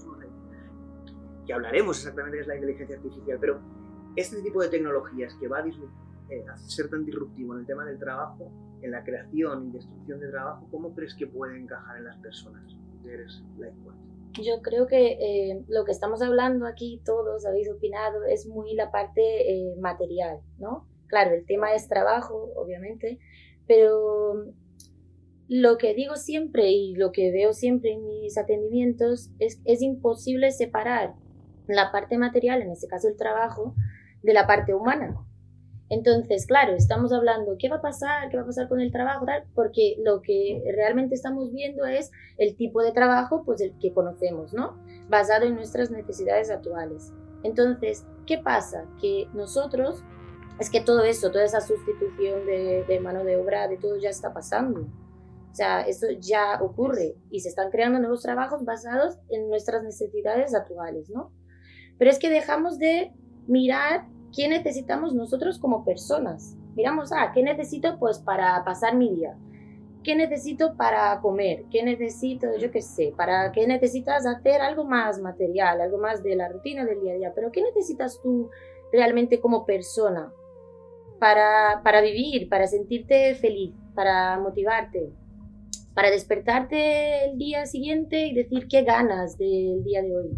[1.46, 3.60] que hablaremos exactamente qué es la inteligencia artificial, pero
[4.16, 7.98] este tipo de tecnologías que va a, eh, ser tan disruptivo en el tema del
[7.98, 12.18] trabajo, en la creación y destrucción de trabajo, ¿cómo crees que puede encajar en las
[12.18, 12.64] personas?
[13.06, 13.42] Eres
[14.34, 18.92] Yo creo que eh, lo que estamos hablando aquí, todos habéis opinado, es muy la
[18.92, 20.88] parte eh, material, ¿no?
[21.08, 23.20] Claro, el tema es trabajo, obviamente,
[23.68, 24.46] pero
[25.50, 30.52] lo que digo siempre y lo que veo siempre en mis atendimientos es es imposible
[30.52, 31.16] separar
[31.68, 33.74] la parte material, en este caso el trabajo,
[34.22, 35.18] de la parte humana.
[35.90, 38.30] Entonces, claro, estamos hablando, ¿qué va a pasar?
[38.30, 39.26] ¿Qué va a pasar con el trabajo?
[39.56, 44.54] Porque lo que realmente estamos viendo es el tipo de trabajo, pues el que conocemos,
[44.54, 44.78] ¿no?
[45.10, 47.12] Basado en nuestras necesidades actuales.
[47.42, 48.86] Entonces, ¿qué pasa?
[49.02, 50.04] Que nosotros,
[50.60, 54.10] es que todo eso, toda esa sustitución de, de mano de obra, de todo ya
[54.10, 54.88] está pasando.
[55.52, 60.54] O sea, eso ya ocurre y se están creando nuevos trabajos basados en nuestras necesidades
[60.54, 61.32] actuales, ¿no?
[61.98, 63.12] Pero es que dejamos de
[63.48, 66.56] mirar qué necesitamos nosotros como personas.
[66.76, 67.98] Miramos, ah, ¿qué necesito?
[68.00, 69.36] Pues para pasar mi día.
[70.04, 71.66] ¿Qué necesito para comer?
[71.70, 76.38] ¿Qué necesito, yo qué sé, para qué necesitas hacer algo más material, algo más de
[76.38, 77.32] la rutina del día a día?
[77.36, 78.50] Pero ¿qué necesitas tú
[78.94, 80.32] realmente como persona
[81.20, 85.12] para, para vivir, para sentirte feliz, para motivarte?
[86.00, 90.30] Para despertarte el día siguiente y decir qué ganas del día de hoy.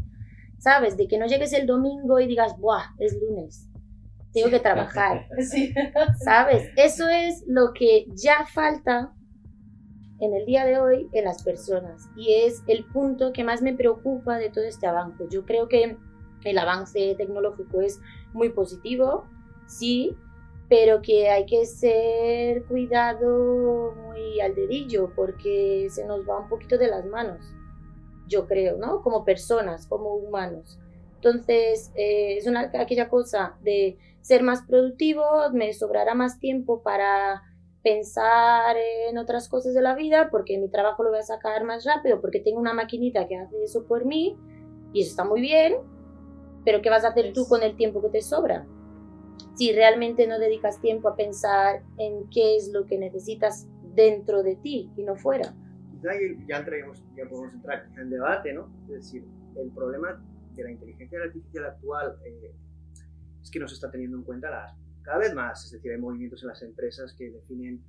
[0.58, 0.97] ¿Sabes?
[0.97, 2.95] De que no llegues el domingo y digas, ¡buah!
[2.97, 3.69] Es lunes.
[4.34, 5.28] Tengo que trabajar.
[6.26, 6.67] ¿Sabes?
[6.78, 9.13] Eso es lo que ya falta
[10.19, 13.76] en el día de hoy en las personas y es el punto que más me
[13.76, 15.26] preocupa de todo este avance.
[15.30, 15.95] Yo creo que
[16.43, 18.02] el avance tecnológico es
[18.34, 19.28] muy positivo,
[19.67, 20.17] sí,
[20.71, 26.77] pero que hay que ser cuidado muy al dedillo porque se nos va un poquito
[26.77, 27.53] de las manos,
[28.29, 29.01] yo creo, ¿no?
[29.01, 30.79] Como personas, como humanos.
[31.15, 37.41] Entonces, eh, es una, aquella cosa de ser más productivo, me sobrará más tiempo para
[37.84, 38.77] pensar
[39.10, 42.21] en otras cosas de la vida porque mi trabajo lo voy a sacar más rápido
[42.21, 44.38] porque tengo una maquinita que hace eso por mí
[44.93, 45.79] y eso está muy bien,
[46.63, 48.65] pero ¿qué vas a hacer tú con el tiempo que te sobra?
[49.56, 54.56] Si realmente no dedicas tiempo a pensar en qué es lo que necesitas dentro de
[54.56, 55.54] ti y no fuera.
[56.01, 56.12] Ya,
[56.47, 56.65] ya,
[57.15, 58.71] ya podemos entrar en debate, ¿no?
[58.84, 59.23] Es decir,
[59.56, 60.23] el problema
[60.56, 62.54] de la inteligencia artificial actual eh,
[63.41, 65.99] es que no se está teniendo en cuenta las, cada vez más, es decir, hay
[65.99, 67.84] movimientos en las empresas que definen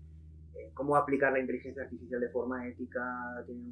[0.54, 3.64] eh, cómo aplicar la inteligencia artificial de forma ética, tienen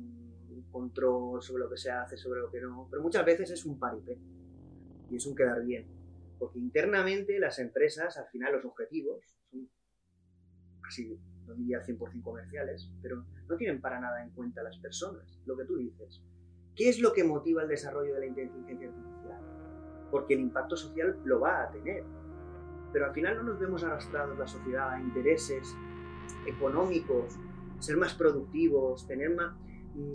[0.51, 3.65] un control sobre lo que se hace, sobre lo que no, pero muchas veces es
[3.67, 4.19] un paripé
[5.11, 6.00] y es un quedar bien
[6.41, 9.69] porque internamente las empresas, al final los objetivos son
[10.81, 15.55] casi, no diría 100% comerciales, pero no tienen para nada en cuenta las personas, lo
[15.57, 16.23] que tú dices.
[16.75, 20.09] ¿Qué es lo que motiva el desarrollo de la inteligencia artificial?
[20.11, 22.05] Porque el impacto social lo va a tener.
[22.91, 25.77] Pero al final no nos vemos arrastrados la sociedad a intereses
[26.47, 27.39] económicos,
[27.81, 29.55] ser más productivos, tener más,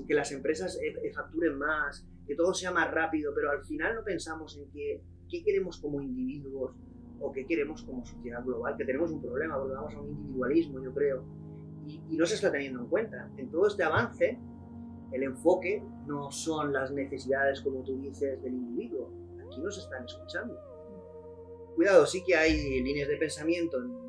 [0.07, 3.95] que las empresas e, e, facturen más, que todo sea más rápido, pero al final
[3.95, 5.03] no pensamos en que
[5.37, 6.73] qué queremos como individuos
[7.19, 10.83] o qué queremos como sociedad global, que tenemos un problema, porque vamos a un individualismo,
[10.83, 11.23] yo creo,
[11.87, 13.31] y, no se está teniendo en cuenta.
[13.37, 14.39] En todo este avance,
[15.11, 19.11] el enfoque no son las necesidades, como tú dices, del individuo.
[19.45, 20.57] Aquí nos están escuchando.
[21.75, 24.05] Cuidado, sí que hay líneas de pensamiento en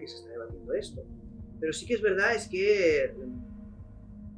[0.00, 1.02] que se está debatiendo esto.
[1.60, 3.14] Pero sí que es verdad, es que,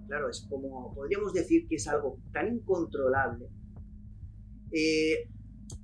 [0.08, 3.48] claro, es como, podríamos decir que es algo tan incontrolable.
[4.72, 5.28] Eh,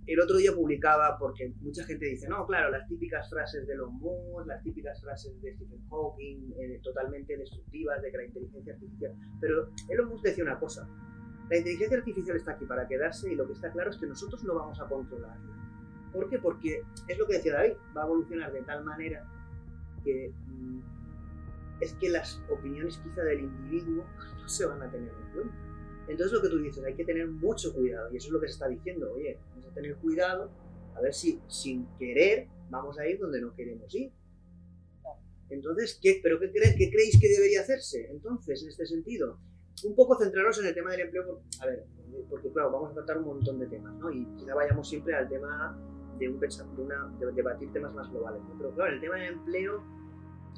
[0.07, 3.95] el otro día publicaba, porque mucha gente dice, no, claro, las típicas frases de Elon
[3.95, 9.15] Musk, las típicas frases de Stephen Hawking, eh, totalmente destructivas de que la inteligencia artificial.
[9.41, 10.89] Pero Elon Musk decía una cosa,
[11.49, 14.43] la inteligencia artificial está aquí para quedarse y lo que está claro es que nosotros
[14.45, 15.53] no vamos a controlarla.
[16.13, 16.39] ¿Por qué?
[16.39, 19.25] Porque es lo que decía David, va a evolucionar de tal manera
[20.05, 20.81] que mm,
[21.81, 24.05] es que las opiniones quizá del individuo
[24.41, 25.72] no se van a tener en cuenta.
[26.13, 28.47] Entonces lo que tú dices, hay que tener mucho cuidado y eso es lo que
[28.47, 29.39] se está diciendo, oye,
[29.75, 30.51] tener cuidado,
[30.95, 34.13] a ver si sin querer vamos a ir donde no queremos ir.
[35.49, 39.39] Entonces, ¿qué, ¿pero qué, qué creéis que debería hacerse entonces en este sentido?
[39.85, 41.87] Un poco centraros en el tema del empleo, a ver,
[42.29, 44.11] porque claro, vamos a tratar un montón de temas, ¿no?
[44.11, 45.79] Y quizá vayamos siempre al tema
[46.19, 46.49] de, un de,
[46.83, 48.43] una, de debatir temas más globales.
[48.43, 48.55] ¿no?
[48.59, 49.83] Pero claro, el tema del empleo,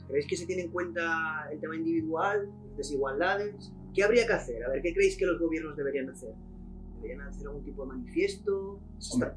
[0.09, 3.73] ¿creéis que se tiene en cuenta el tema individual, desigualdades?
[3.95, 4.65] ¿Qué habría que hacer?
[4.65, 6.35] A ver, ¿qué creéis que los gobiernos deberían hacer?
[6.97, 8.81] ¿Deberían hacer algún tipo de manifiesto?
[9.13, 9.31] Hombre,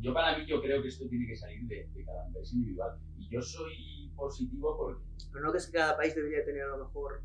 [0.00, 2.98] yo para mí yo creo que esto tiene que salir de, de cada empresa individual.
[3.18, 5.04] Y yo soy positivo porque...
[5.32, 7.22] Pero no que es que cada país debería tener a lo mejor...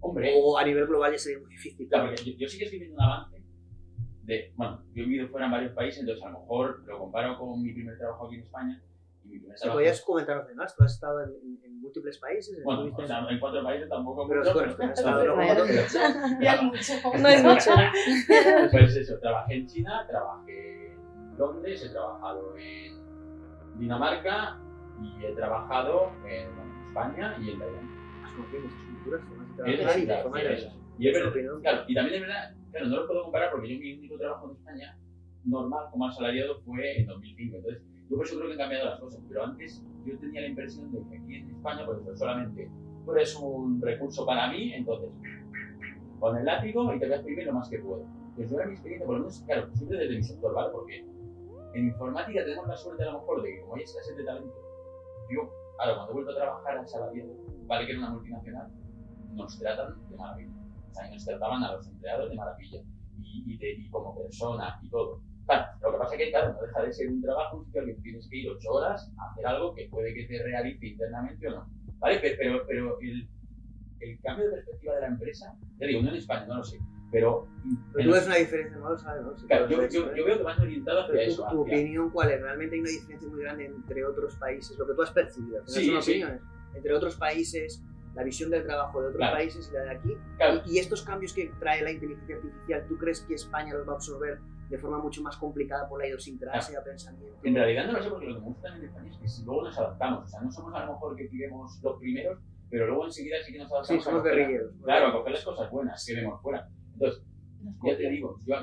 [0.00, 1.88] Hombre, O a nivel global ya sería muy difícil.
[1.88, 3.36] Claro, porque yo, yo sí que estoy viendo un avance
[4.24, 7.38] de, bueno, yo he vivido fuera en varios países, entonces a lo mejor lo comparo
[7.38, 8.82] con mi primer trabajo aquí en España
[9.26, 9.78] y mi primer ¿Se trabajo...
[9.78, 10.76] podías comentarnos de más?
[10.76, 12.62] ¿Tú has estado en, en- en múltiples países?
[12.64, 15.28] Bueno, ¿Estuviste o sea, en cuatro países tampoco Pero mucho, bueno, pero- has estado en
[16.66, 16.92] mucho.
[17.22, 17.70] No es mucho.
[18.72, 24.58] Pues eso, trabajé en China, trabajé en Londres, he trabajado en Dinamarca
[25.02, 27.96] y he trabajado en, bueno, en España y en Tailandia.
[28.24, 30.72] Has conocido muchas culturas, formas de trabajar y formas de-.
[30.98, 31.60] Y, es Su verdad- opinión.
[31.60, 34.50] claro, y también es verdad, claro, no lo puedo comparar porque yo mi único trabajo
[34.50, 34.98] en España
[35.44, 37.56] normal como asalariado fue en 2005.
[37.58, 39.20] Entonces, yo por eso creo que han cambiado las cosas.
[39.28, 42.70] Pero antes yo tenía la impresión de que aquí en España, pues solamente
[43.04, 45.10] tú eres un recurso para mí, entonces
[46.18, 48.04] con el látigo y te voy a exprimir lo más que puedo.
[48.38, 50.70] Yo era mi experiencia, por lo menos, claro, siempre desde mi sector, ¿vale?
[50.72, 51.04] Porque
[51.74, 54.54] en informática tenemos la suerte a lo mejor de que como hay escasez de talento,
[55.30, 57.32] yo, ahora cuando he vuelto a trabajar asalariado,
[57.66, 58.70] vale que era una multinacional,
[59.34, 60.52] nos tratan de maravilla.
[60.90, 62.80] O sea, nos trataban a los empleados de maravilla.
[63.22, 65.20] Y, y, de- y como persona y todo.
[65.46, 67.80] Claro, lo que pasa es que, claro, no deja de ser un trabajo, un sitio
[67.80, 70.86] al que tienes que ir ocho horas a hacer algo que puede que te realice
[70.88, 71.70] internamente o no.
[71.98, 72.18] ¿Vale?
[72.38, 73.28] Pero, pero, el,
[74.00, 76.78] el cambio de perspectiva de la empresa, ya digo, no en España, no lo sé,
[77.12, 77.46] pero...
[77.94, 79.36] Pero tú ves una diferencia, no lo sabes, ¿no?
[79.38, 80.14] Si claro, yo, ves, yo, ¿eh?
[80.16, 81.42] yo veo que van orientados hacia eso.
[81.50, 82.40] tu, hacia- opinión, ¿cuál es?
[82.42, 85.62] Realmente hay una diferencia muy grande entre otros países, lo que tú has percibido.
[85.66, 86.10] Sí, son sí.
[86.12, 86.42] opiniones.
[86.74, 87.82] Entre otros países,
[88.14, 89.36] la visión del trabajo de otros Claro.
[89.36, 90.16] países y la de aquí.
[90.36, 93.88] Claro, Y, y estos cambios que trae la inteligencia artificial, ¿tú crees que España los
[93.88, 97.38] va a absorber de forma mucho más complicada por la idiosincrasia, pensamiento?
[97.44, 99.28] En realidad no lo sé porque lo que me gusta también de España es que
[99.28, 100.24] si luego nos adaptamos.
[100.24, 102.38] O sea, no somos a lo mejor que tiremos los primeros,
[102.70, 104.06] pero luego enseguida sí que nos Sí, adaptamos.
[104.06, 104.72] a somos guerrilleros.
[104.82, 106.68] Claro, a coger las cosas buenas que vemos fuera.
[106.94, 107.22] Entonces,
[107.84, 108.54] ya te digo, yo,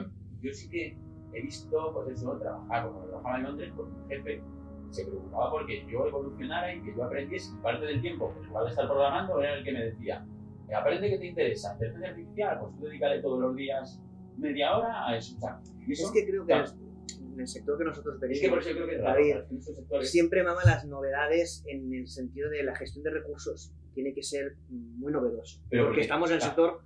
[0.41, 0.97] yo sí que
[1.33, 4.43] he visto, pues eso, trabajar, cuando trabajaba en Londres, pues mi jefe
[4.91, 7.53] se preocupaba porque yo evolucionara y que yo aprendiese.
[7.55, 10.23] Y parte del tiempo, pues igual de estar programando, era el que me decía,
[10.69, 13.99] "Eh, aprende que te interesa, inteligencia artificial, pues tú dedícale todos los días
[14.37, 15.35] media hora a eso.
[15.37, 16.71] O sea, eso Es que creo que Claro.
[17.33, 20.11] en el sector que nosotros es que por eso creo que David, sectores...
[20.11, 23.73] siempre mama las novedades en el sentido de la gestión de recursos.
[23.93, 25.61] Tiene que ser muy novedoso.
[25.69, 26.55] Pero porque porque- estamos en el claro.
[26.55, 26.83] sector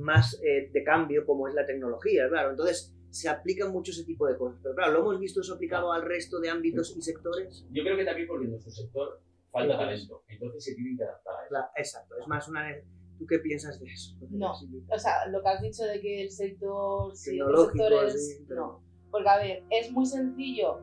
[0.00, 2.50] más eh, de cambio como es la tecnología, claro.
[2.50, 4.58] Entonces se aplican mucho ese tipo de cosas.
[4.62, 7.66] Pero claro, lo hemos visto eso aplicado al resto de ámbitos y sectores.
[7.70, 11.34] Yo creo que también porque en nuestro sector falta talento, entonces se tienen que adaptar
[11.34, 11.48] a eso.
[11.50, 12.74] Claro, exacto, es más una...
[13.22, 14.16] ¿Tú qué piensas de eso?
[14.30, 14.52] No.
[14.90, 18.08] O sea, lo que has dicho de que el sector, sí, Tecnológico, pero-
[18.56, 18.82] no.
[19.12, 20.80] Porque, a ver, es muy sencillo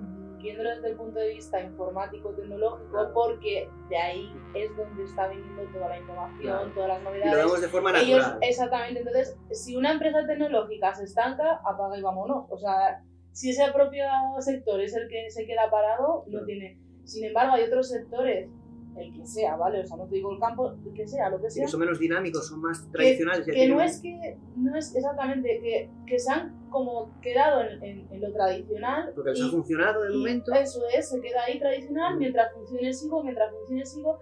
[0.00, 3.12] mm, viéndolo desde el punto de vista informático-tecnológico, Claro.
[3.14, 6.72] porque de ahí es donde está viniendo toda la innovación, Claro.
[6.74, 7.36] todas las Y lo novedades.
[7.36, 8.38] vemos de forma Ellos, natural.
[8.42, 12.46] exactamente, entonces, si una empresa tecnológica se estanca, apaga y vámonos.
[12.50, 14.04] O sea, si ese propio
[14.40, 16.46] sector es el que se queda parado, no Claro.
[16.46, 16.80] tiene.
[17.04, 18.50] Sin embargo, hay otros sectores,
[18.98, 19.80] el que sea, ¿vale?
[19.80, 21.80] O sea, no te digo el campo, el que sea, lo que sea que son
[21.80, 23.46] menos dinámicos, son más tradicionales.
[23.46, 28.08] que no es que no es exactamente que, que se han como quedado en, en-
[28.12, 30.52] en lo tradicional Porque les ha funcionado de momento.
[30.54, 32.18] eso es se queda ahí tradicional Mm.
[32.18, 34.18] mientras funcione sigo mientras funcione sigo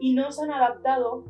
[0.00, 1.24] y no se han adaptado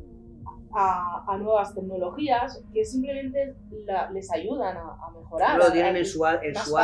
[0.73, 3.55] a, a nuevas tecnologías que simplemente
[3.85, 6.77] la- les ayudan a, a mejorar Lo tienen en su, en, su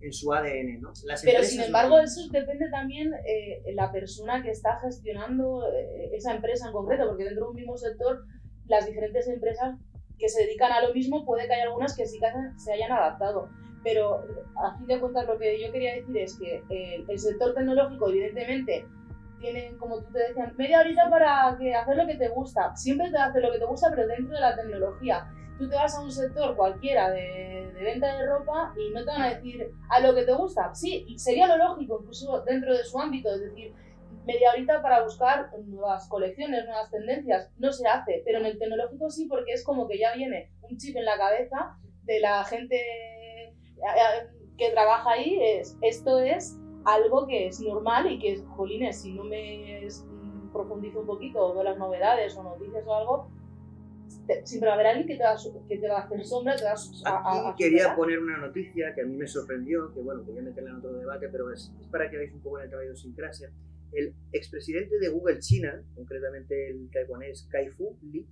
[0.00, 0.92] en su ADN, ¿no?
[1.04, 6.34] Las pero sin embargo, eso depende también eh, la persona que está gestionando eh, esa
[6.34, 8.24] empresa en concreto, porque dentro de un mismo sector,
[8.66, 9.76] las diferentes empresas
[10.18, 12.26] que se dedican a lo mismo, puede que haya algunas que sí que
[12.58, 13.48] se hayan adaptado.
[13.82, 14.24] Pero
[14.56, 18.08] a fin de cuentas, lo que yo quería decir es que eh, el sector tecnológico,
[18.10, 18.86] evidentemente,
[19.42, 22.74] tiene, como tú te decías, media horita para que hacer lo que te gusta.
[22.74, 25.30] Siempre te hace lo que te gusta, pero dentro de la tecnología.
[25.58, 29.22] Tú te vas a un sector cualquiera de, venta de ropa y no te van
[29.22, 30.74] a decir a lo que te gusta.
[30.74, 33.74] Sí, sería lo lógico, incluso dentro de su ámbito, es decir,
[34.24, 37.50] media horita para buscar nuevas colecciones, nuevas tendencias.
[37.58, 40.78] No se hace, pero en el tecnológico sí, porque es como que ya viene un
[40.78, 43.54] chip en la cabeza de la gente eh,
[44.56, 45.38] que trabaja ahí.
[45.42, 50.52] Es, esto es algo que es normal y que es, jolines, si no me mm,
[50.52, 53.30] profundizo un poquito o veo las novedades o noticias o algo,
[54.26, 55.36] te- siempre va a haber alguien que te va
[55.68, 58.94] que te va a hacer sombra, te va a, a- a- quería poner una noticia
[58.94, 61.86] que a mí me sorprendió, que bueno, quería meterla en otro debate, pero es, es
[61.88, 63.50] para que veáis un poco en el de idiosincrasia.
[63.92, 68.26] El expresidente de Google China, concretamente el taiwanés Kai-Fu Lee,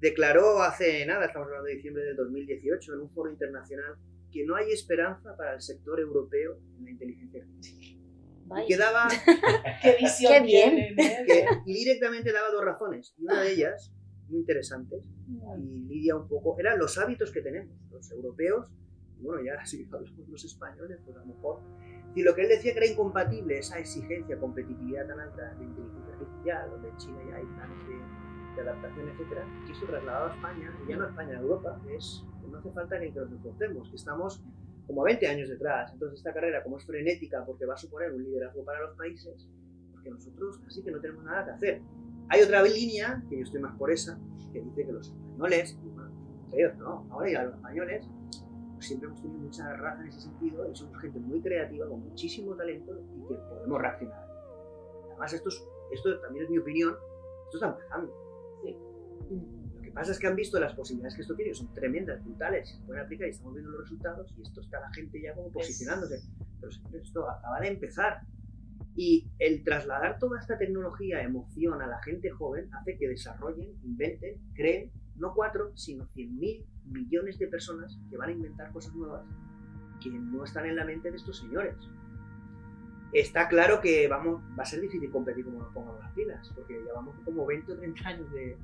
[0.00, 3.96] declaró hace nada, estamos hablando de diciembre del 2018, en un foro internacional,
[4.30, 7.96] que no hay esperanza para el sector europeo en la inteligencia artificial.
[8.62, 9.08] Y que daba,
[9.82, 10.78] Qué visión Qué bien.
[10.78, 11.24] ¿eh?
[11.26, 13.14] que directamente daba dos razones.
[13.18, 13.92] Y una de ellas,
[14.28, 15.02] muy interesantes,
[15.58, 18.70] y lidia un poco, eran los hábitos que tenemos, los europeos,
[19.18, 21.60] y bueno, ya si hablamos los españoles, pues a lo mejor.
[22.14, 26.14] Y lo que él decía que era incompatible, esa exigencia, competitividad tan alta de inteligencia
[26.14, 30.34] artificial, donde en China ya hay planes de, de adaptación, etcétera, y eso trasladado a
[30.34, 33.20] España, y ya no a España, a Europa, es que no hace falta ni que
[33.20, 34.42] nos esforcemos, que estamos
[34.86, 35.92] como a 20 años detrás.
[35.92, 39.48] Entonces esta carrera, como es frenética, porque va a suponer un liderazgo para los países,
[39.92, 41.82] porque nosotros casi que no tenemos nada que hacer.
[42.28, 44.18] Hay otra línea, que yo estoy más por esa,
[44.52, 46.10] que dice que los españoles, y bueno,
[46.52, 48.08] ellos no, ahora ya los españoles,
[48.74, 52.00] pues siempre hemos tenido mucha raza en ese sentido y somos gente muy creativa, con
[52.00, 54.26] muchísimo talento y que podemos reaccionar.
[55.10, 56.94] Además, esto, es- esto también es mi opinión,
[57.46, 58.12] esto está empezando.
[58.64, 58.76] Sí.
[59.96, 63.02] Pasa es que han visto las posibilidades que esto tiene, son tremendas, brutales, se pueden
[63.02, 66.20] aplicar y estamos viendo los resultados y esto está la gente ya como posicionándose.
[66.60, 68.20] Pero esto acaba de empezar.
[68.94, 74.36] Y el trasladar toda esta tecnología, emoción a la gente joven hace que desarrollen, inventen,
[74.52, 79.24] creen, no cuatro, sino cien mil millones de personas que van a inventar cosas nuevas
[80.02, 81.74] que no están en la mente de estos señores.
[83.14, 86.74] Está claro que vamos, va a ser difícil competir como nos pongamos las pilas, porque
[86.74, 88.58] llevamos como 20 o 30 años de...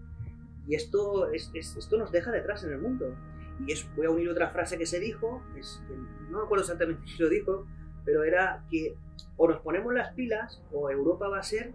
[0.67, 3.15] Y esto, es, es- esto nos deja detrás en el mundo.
[3.67, 5.43] Y es, voy a unir otra frase que se dijo,
[6.31, 7.67] no me acuerdo exactamente quién lo dijo,
[8.05, 8.97] pero era que
[9.37, 11.73] o nos ponemos las pilas o Europa va a ser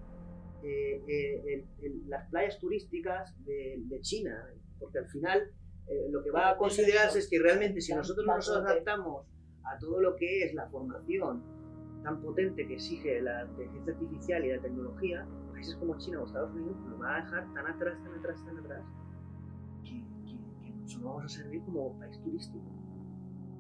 [0.64, 1.66] eh, eh,
[2.08, 4.48] las playas turísticas de, de China,
[4.80, 5.52] porque al final
[5.88, 9.26] eh, lo que va a considerarse es que realmente si nosotros no nos adaptamos
[9.64, 11.44] a todo lo que es la formación
[12.04, 15.26] tan potente que exige la inteligencia artificial y la tecnología,
[15.58, 18.58] países como China o Estados Unidos nos van a dejar tan atrás, tan atrás, tan
[18.60, 18.86] atrás,
[19.84, 22.64] que, que, que nosotros vamos a servir como país turístico.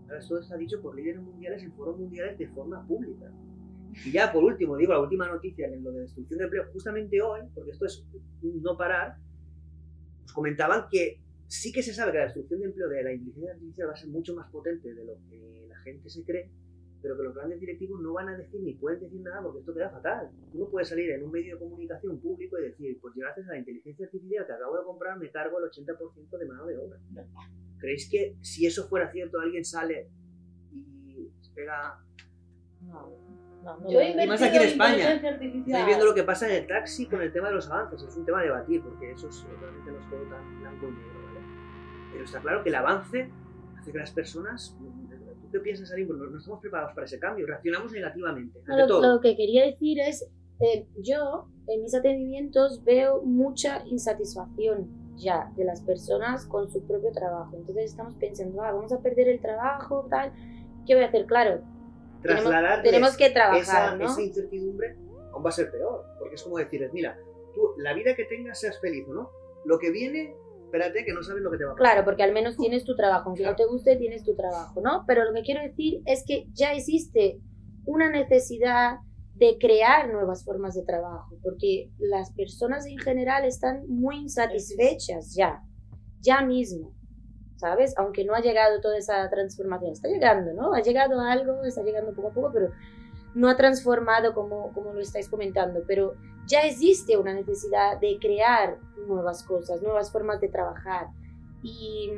[0.03, 3.31] Ahora, esto está dicho por líderes mundiales en foros mundiales de forma pública.
[4.05, 7.19] Y ya por último, digo, la última noticia en lo de destrucción de empleo, justamente
[7.19, 8.05] hoy, porque esto es
[8.43, 9.17] no parar,
[10.21, 13.53] nos comentaban que sí que se sabe que la destrucción de empleo de la inteligencia
[13.53, 16.51] artificial va a ser mucho más potente de lo que la gente se cree,
[17.07, 19.73] pero que los grandes directivos no van a decir ni pueden decir nada porque esto
[19.73, 20.29] queda fatal.
[20.51, 23.51] Tú no puedes salir en un medio de comunicación público y decir, pues gracias a
[23.51, 26.97] la inteligencia artificial que acabo de comprar me cargo el 80% de mano de obra.
[27.77, 30.09] ¿Creéis que si eso fuera cierto alguien sale
[30.73, 31.97] y se pega...
[32.81, 33.09] No,
[33.63, 35.13] no, no Yo he Y más aquí en España.
[35.13, 38.01] Estáis viendo lo que pasa en el taxi con el tema de los avances.
[38.01, 40.91] Es un tema a debatir porque eso es, realmente no es todo tan blanco y
[40.91, 41.39] negro, ¿vale?
[42.11, 43.31] Pero está claro que el avance
[43.79, 44.77] hace que las personas...
[45.47, 46.07] ¿Tú qué piensas, Arim?
[46.07, 47.47] Pues no, estamos preparados para ese cambio.
[47.47, 49.15] Reaccionamos negativamente ante lo, todo.
[49.15, 50.27] lo que quería decir es,
[50.59, 57.11] eh, yo en mis atendimientos veo mucha insatisfacción ya de las personas con su propio
[57.11, 57.55] trabajo.
[57.55, 60.33] Entonces estamos pensando, ah, vamos a perder el trabajo, tal.
[60.85, 61.25] ¿Qué voy a hacer?
[61.25, 61.61] Claro,
[62.21, 64.05] tenemos, Trasladarles tenemos que esa, trabajar, ¿no?
[64.05, 64.95] esa incertidumbre
[65.31, 66.03] aún va a ser peor.
[66.19, 67.17] Porque es como decirles, mira,
[67.53, 69.31] tú la vida que tengas seas feliz no.
[69.65, 70.35] Lo que viene,
[70.67, 71.91] espérate que no sabes lo que te va a pasar.
[71.91, 75.03] Claro, porque al menos tienes tu trabajo, aunque no te guste, tienes tu trabajo, ¿no?
[75.07, 77.39] Pero lo que quiero decir es que ya existe
[77.85, 78.97] una necesidad
[79.35, 85.61] de crear nuevas formas de trabajo, porque las personas en general están muy insatisfechas ya,
[86.19, 86.91] ya mismo,
[87.55, 87.93] ¿sabes?
[87.97, 90.73] Aunque no ha llegado toda esa transformación, está llegando, ¿no?
[90.73, 92.71] Ha llegado algo, está llegando poco a poco, pero
[93.37, 96.15] no ha transformado como, como lo estáis comentando, pero
[96.47, 101.09] ya existe una necesidad de crear nuevas cosas, nuevas formas de trabajar.
[101.61, 102.09] Y,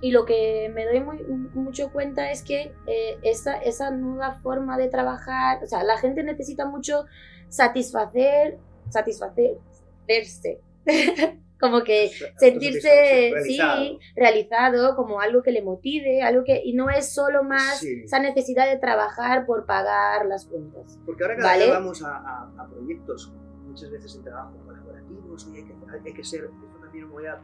[0.00, 4.78] y lo que me doy muy, mucho cuenta es que eh, esa, esa nueva forma
[4.78, 7.04] de trabajar, o sea, la gente necesita mucho
[7.48, 8.58] satisfacer,
[8.90, 10.60] satisfacerse.
[11.62, 13.82] como que sentirse Realizado.
[13.84, 18.02] sí realizado como algo que le motive algo que y no es solo más Sí.
[18.04, 21.64] esa necesidad de trabajar por pagar las cuentas Porque ahora cada ¿Vale?
[21.66, 23.32] vez vamos a, a- a proyectos,
[23.66, 25.74] muchas veces en trabajo colaborativos, y hay que,
[26.08, 27.40] hay que ser, esto también voy a,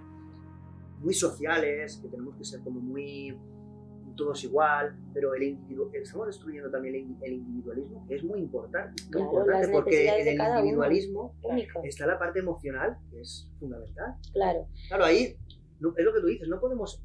[1.01, 3.39] muy sociales, que tenemos que ser como muy
[4.19, 8.41] todos igual, pero el individuo, estamos destruyendo también el, in- el individualismo, que es muy
[8.41, 13.51] importante, muy Claro, importante porque en el individualismo único está la parte emocional, que es
[13.59, 14.15] fundamental.
[14.35, 15.37] claro Claro, ahí
[15.81, 17.03] no- es lo que tú dices, no podemos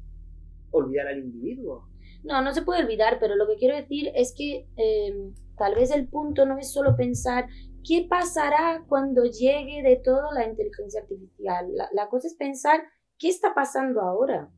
[0.72, 1.88] olvidar al individuo.
[2.24, 5.90] No, no se puede olvidar, pero lo que quiero decir es que eh, tal vez
[5.92, 7.46] el punto no es solo pensar
[7.86, 11.66] qué pasará cuando llegue de todo la inteligencia artificial.
[11.74, 12.82] La, la cosa es pensar
[13.18, 14.50] qué está pasando ahora.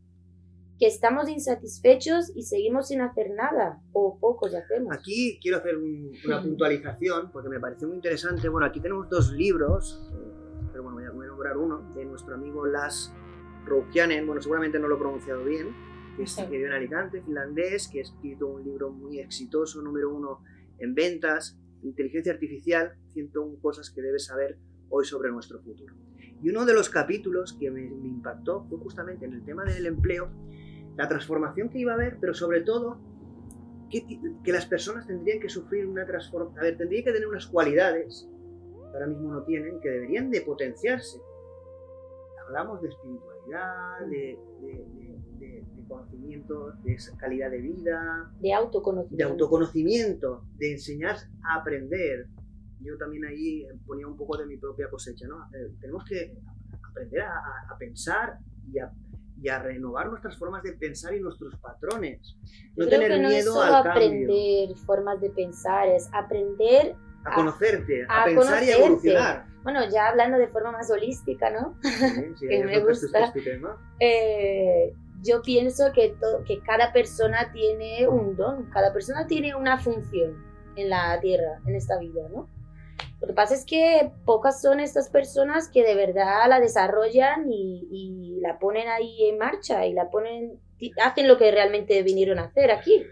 [0.78, 4.94] Que estamos insatisfechos y seguimos sin hacer nada, o pocos hacemos.
[4.94, 8.48] Aquí quiero hacer un- una puntualización porque me pareció muy interesante.
[8.48, 12.66] Bueno, aquí tenemos dos libros, eh, pero bueno, voy a, nombrar uno, de nuestro amigo
[12.66, 13.12] Las
[13.64, 14.26] Roukianen.
[14.26, 15.68] Bueno, seguramente no lo he pronunciado bien.
[16.16, 20.14] que, es, que vive en Alicante, finlandés, que ha escrito un libro muy exitoso, número
[20.14, 20.40] uno
[20.78, 24.56] en ventas, Inteligencia Artificial, 101 cosas que debes saber
[24.88, 25.94] hoy sobre nuestro futuro.
[26.42, 29.84] Y uno de los capítulos que me, me impactó fue justamente en el tema del
[29.84, 30.30] empleo,
[30.96, 32.98] la transformación que iba a haber, pero sobre todo
[33.90, 34.04] que,
[34.42, 38.28] que las personas tendrían que sufrir una transformación, a ver, tendrían que tener unas cualidades
[38.30, 41.18] que ahora mismo no tienen, que deberían de potenciarse.
[42.46, 44.86] Hablamos de espiritualidad, de, de,
[45.38, 49.16] de, de conocimiento, de calidad de vida, De autoconocimiento.
[49.16, 52.26] de autoconocimiento, de enseñar a aprender.
[52.80, 55.44] Yo también ahí ponía un poco de mi propia cosecha, ¿no?
[55.54, 56.36] Eh, tenemos que
[56.88, 58.38] aprender a, a- a pensar
[58.72, 58.92] y a,
[59.40, 62.36] y a renovar nuestras formas de pensar y nuestros patrones.
[62.76, 65.88] No Yo creo tener que no es miedo solo al cambio, aprender formas de pensar,
[65.88, 69.46] es aprender, a conocerte, a, a pensar y a evolucionar.
[69.62, 71.74] bueno, ya hablando de forma más holística, ¿no?
[71.82, 71.90] Sí,
[72.38, 73.32] sí, Que es me es gusta.
[73.34, 73.76] es tema.
[74.00, 76.16] Eh, yo pienso que,
[76.46, 80.44] que cada persona tiene un don, cada persona tiene una función
[80.76, 82.48] en la tierra, en esta vida, ¿no?
[83.20, 87.88] Lo que pasa es que pocas son estas personas que de verdad la desarrollan y,
[87.90, 90.60] y la ponen ahí en marcha y la ponen,
[91.02, 93.02] hacen lo que realmente vinieron a hacer aquí.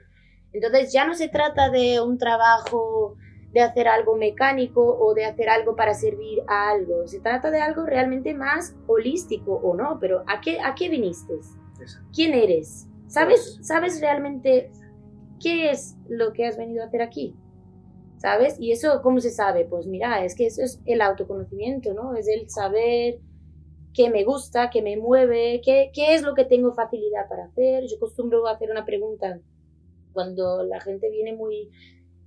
[0.52, 3.16] Entonces ya no se trata de un trabajo
[3.52, 7.06] de hacer algo mecánico o de hacer algo para servir a algo.
[7.06, 11.34] Se trata de algo realmente más holístico o no, pero ¿a qué, a qué viniste?
[12.14, 12.86] ¿Quién eres?
[13.06, 14.70] ¿Sabes, Pues- ¿Sabes realmente
[15.40, 17.34] qué es lo que has venido a hacer aquí?
[18.24, 18.58] ¿Sabes?
[18.58, 19.66] Y eso, ¿cómo se sabe?
[19.66, 22.16] Pues mira, es que eso es el autoconocimiento, ¿no?
[22.16, 23.18] Es el saber
[23.92, 27.84] qué me gusta, qué me mueve, qué, qué es lo que tengo facilidad para hacer.
[27.86, 29.42] Yo acostumbro a hacer una pregunta
[30.14, 31.70] cuando la gente viene muy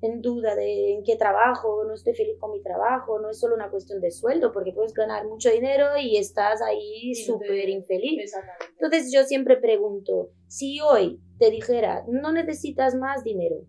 [0.04, 3.56] en duda de en qué trabajo, no estoy feliz con mi trabajo, no es solo
[3.56, 8.36] una cuestión de sueldo, porque puedes ganar mucho dinero y estás ahí súper infeliz.
[8.74, 13.66] Entonces yo siempre pregunto, si hoy te dijera, no necesitas más dinero,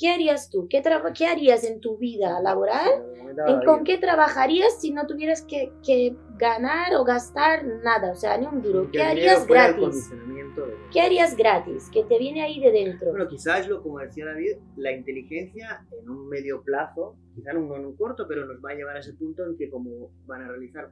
[0.00, 0.66] ¿qué harías tú?
[0.68, 0.82] ¿Qué,
[1.14, 2.88] qué harías en tu vida laboral?
[2.88, 3.66] Lo comentaba ¿En David.
[3.66, 8.10] ¿Con qué trabajarías si no tuvieras que, que ganar o gastar nada?
[8.10, 8.90] O sea, ni un duro.
[8.90, 10.10] ¿Qué harías gratis?
[10.90, 11.90] ¿Qué harías gratis?
[11.92, 13.10] Que te viene ahí de dentro.
[13.10, 17.86] Bueno, quizás lo, como decía David, la inteligencia en un medio plazo, quizás un, en
[17.86, 20.48] un corto, pero nos va a llevar a ese punto en que como van a
[20.48, 20.90] realizar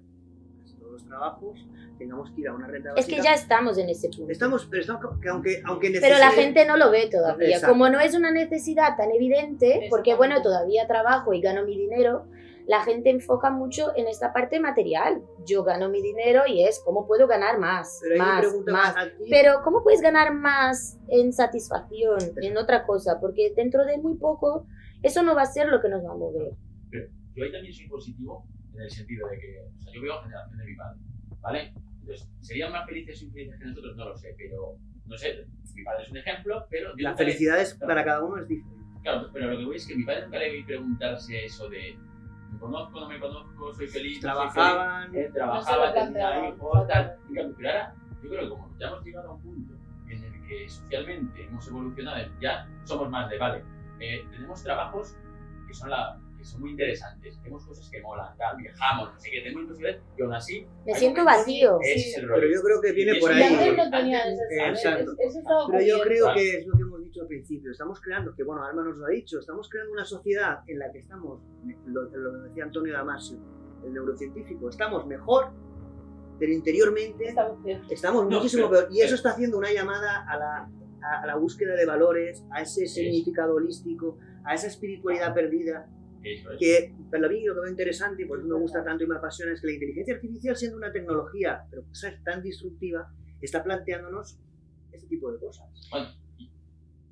[0.88, 1.66] todos los trabajos,
[1.98, 3.22] tengamos que ir a una renta Es que básica.
[3.22, 4.32] ya estamos en ese punto.
[4.32, 7.48] Estamos, pero estamos, que aunque, aunque Pero la necesite- gente no lo ve todavía.
[7.48, 7.68] Exacto.
[7.72, 12.26] Como no es una necesidad tan evidente, porque bueno, todavía trabajo y gano mi dinero,
[12.66, 15.22] la gente enfoca mucho en esta parte material.
[15.46, 18.94] Yo gano mi dinero y es cómo puedo ganar más, Pero más, más.
[19.30, 23.20] Pero ¿cómo puedes ganar más en satisfacción, en otra cosa?
[23.20, 24.66] Porque dentro de muy poco
[25.02, 26.52] eso no va a ser lo que nos va a mover.
[27.34, 28.44] Yo ahí también soy positivo
[28.78, 30.98] en el sentido de que, o sea, yo veo generación de mi padre,
[31.40, 31.72] ¿vale?
[32.00, 33.96] Entonces, ¿serían más felices o infelices que nosotros?
[33.96, 34.76] No lo sé, pero,
[35.06, 36.90] no sé, mi padre es un ejemplo, pero...
[36.96, 38.78] yo la le- felicidad es, para cada uno es diferente.
[39.02, 41.96] Claro, pero lo que voy es que mi padre nunca le vi preguntarse eso de
[42.52, 46.48] me conozco, no me conozco, soy feliz, no soy Trabajaban, feliz, eh, No trabajaba, tenía
[46.48, 47.16] hijos, tal.
[47.28, 49.74] Pero ahora, yo creo que como ya hemos llegado a un punto
[50.08, 53.62] en el que socialmente hemos evolucionado, ya somos más de, vale,
[54.00, 55.14] eh, tenemos trabajos
[55.66, 59.30] que son, la, que son muy interesantes, tenemos cosas que molan, tal, viajamos, no sé
[59.30, 60.66] qué, tenemos posibilidades, y aún así...
[60.86, 61.78] Me siento vacío.
[61.82, 61.92] Sí.
[61.92, 62.40] es el rollo.
[62.40, 63.42] pero yo creo que viene por ahí.
[63.42, 63.98] estaba
[65.70, 66.38] Pero yo creo Claro.
[66.38, 67.70] que es lo que hemos dicho al principio.
[67.72, 70.90] Estamos creando, que bueno, Alma nos lo ha dicho, estamos creando una sociedad en la
[70.92, 71.40] que estamos,
[71.86, 73.38] lo, lo decía Antonio Damasio,
[73.84, 75.50] el neurocientífico, estamos mejor,
[76.38, 77.80] pero interiormente Estamos peor.
[77.90, 78.92] estamos No, muchísimo pero- peor.
[78.94, 80.70] Y eso está haciendo una llamada a la,
[81.02, 85.88] a, a la búsqueda de valores, a ese significado holístico, a esa espiritualidad perdida.
[86.22, 86.58] Eso es.
[86.58, 89.16] Que para mí lo que veo interesante y por eso me gusta tanto y me
[89.16, 93.10] apasiona es que la inteligencia artificial, siendo una tecnología, pero que es tan disruptiva,
[93.40, 94.38] está planteándonos
[94.92, 95.66] este tipo de cosas.
[95.90, 96.08] Bueno,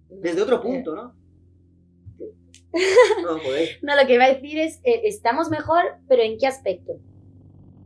[0.08, 1.14] Desde otro punto, ¿no?
[3.22, 3.78] No, joder.
[3.82, 7.00] No, lo que iba a decir es, eh, estamos mejor, pero ¿en qué aspecto?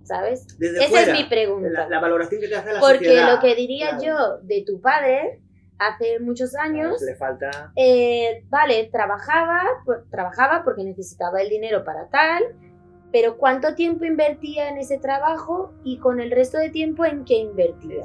[0.02, 0.58] ¿Sabes?
[0.58, 1.68] Desde Esa fuera, es mi pregunta.
[1.70, 3.34] La, la valoración que te hace la Porque sociedad.
[3.34, 4.40] lo que diría claro.
[4.40, 5.40] yo de tu padre
[5.80, 7.72] hace muchos años, Le falta.
[7.74, 12.44] eh, vale, trabajaba, por- trabajaba porque necesitaba el dinero para tal,
[13.12, 17.34] pero ¿cuánto tiempo invertía en ese trabajo y con el resto de tiempo en qué
[17.38, 18.02] invertía?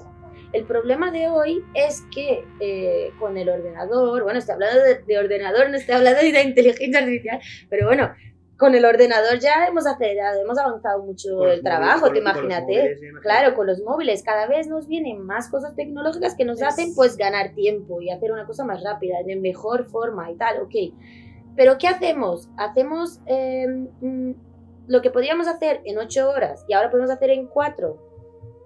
[0.54, 5.18] El problema de hoy es que eh, con el ordenador, bueno, estoy hablando de, de
[5.20, 8.14] ordenador, no estoy hablando de inteligencia artificial, pero bueno,
[8.58, 12.62] con el ordenador ya hemos acelerado, hemos avanzado mucho Con el trabajo, móviles, te imagínate.
[12.66, 13.22] móviles, imagínate.
[13.24, 16.96] Claro, con los móviles cada vez nos vienen más cosas tecnológicas que nos Es- hacen
[16.96, 20.76] pues ganar tiempo y hacer una cosa más rápida, de mejor forma y tal, ok.
[21.58, 22.50] Pero ¿qué hacemos?
[22.58, 23.68] Hacemos eh,
[24.02, 24.32] mm,
[24.88, 27.98] lo que podíamos hacer en ocho horas y ahora podemos hacer en cuatro.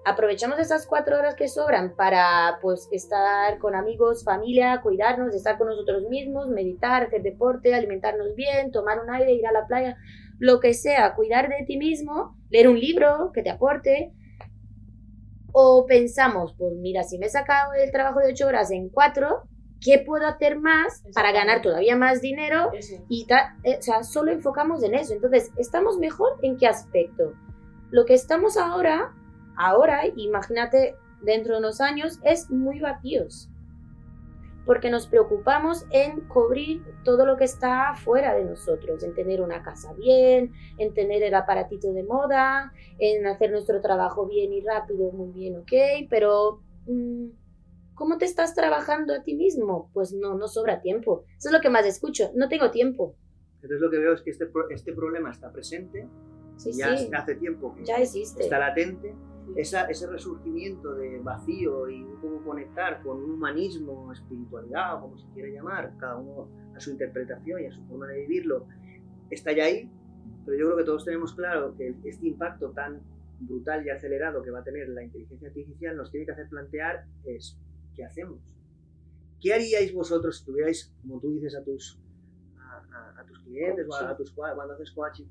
[0.05, 5.67] Aprovechamos esas cuatro horas que sobran para pues estar con amigos, familia, cuidarnos, estar con
[5.67, 9.97] nosotros mismos, meditar, hacer deporte, alimentarnos bien, tomar un aire, ir a la playa,
[10.39, 14.13] lo que sea, cuidar de ti mismo, leer un libro que te aporte.
[15.51, 19.43] O pensamos, pues mira, si me he sacado el trabajo de ocho horas en cuatro,
[19.81, 22.71] ¿qué puedo hacer más para ganar todavía más dinero?
[22.73, 23.03] Eso.
[23.09, 23.25] Y
[23.63, 25.13] eh, o sea, solo enfocamos en eso.
[25.13, 27.33] Entonces, ¿estamos mejor en qué aspecto?
[27.89, 29.11] Lo que estamos ahora,
[29.59, 33.49] ahora, imagínate, dentro de unos años, es muy vacíos.
[34.65, 39.63] Porque nos preocupamos en cubrir todo lo que está fuera de nosotros, en tener una
[39.63, 45.11] casa bien, en tener el aparatito de moda, en hacer nuestro trabajo bien y rápido,
[45.11, 45.71] muy bien, ok,
[46.09, 47.29] pero mm,
[47.95, 49.89] ¿cómo te estás trabajando a ti mismo?
[49.93, 51.23] Pues no, no sobra tiempo.
[51.37, 53.15] Eso es lo que más escucho, no tengo tiempo.
[53.55, 56.07] Entonces lo que veo es que este, este problema está presente,
[56.57, 58.43] Sí, ya sí, hace tiempo que ya existe.
[58.43, 59.15] está latente,
[59.55, 65.27] esa, ese resurgimiento de vacío y cómo conectar con un humanismo, espiritualidad o como se
[65.33, 68.67] quiera llamar, cada uno a su interpretación y a su forma de vivirlo,
[69.29, 69.89] está ya ahí,
[70.45, 73.01] pero yo creo que todos tenemos claro que este impacto tan
[73.39, 77.05] brutal y acelerado que va a tener la inteligencia artificial nos tiene que hacer plantear
[77.25, 77.57] es,
[77.95, 78.39] ¿qué hacemos?
[79.41, 81.97] ¿Qué haríais vosotros si tuvierais, como tú dices a tus,
[82.57, 85.25] a, a- a tus clientes o a, a tus cuando haces coaching,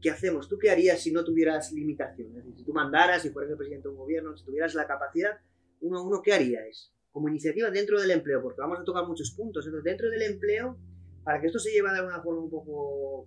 [0.00, 0.48] ¿qué hacemos?
[0.48, 2.44] ¿Tú qué harías si no tuvieras limitaciones?
[2.56, 5.38] Si tú mandaras, si fueras el presidente de un gobierno, si tuvieras la capacidad,
[5.80, 6.92] uno a uno, ¿qué haríais?
[7.12, 9.66] Como iniciativa dentro del empleo, porque vamos a tocar muchos puntos.
[9.66, 10.78] Entonces, dentro del empleo,
[11.24, 13.26] para que esto se lleve de alguna forma un poco...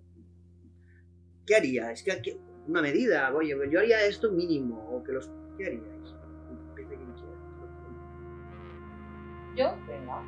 [1.46, 2.02] ¿Qué haríais?
[2.02, 5.30] ¿Qué, qué- una medida, oye, yo haría esto mínimo, o que los...
[5.58, 6.14] ¿Qué haríais?
[9.56, 10.22] Yo, venga.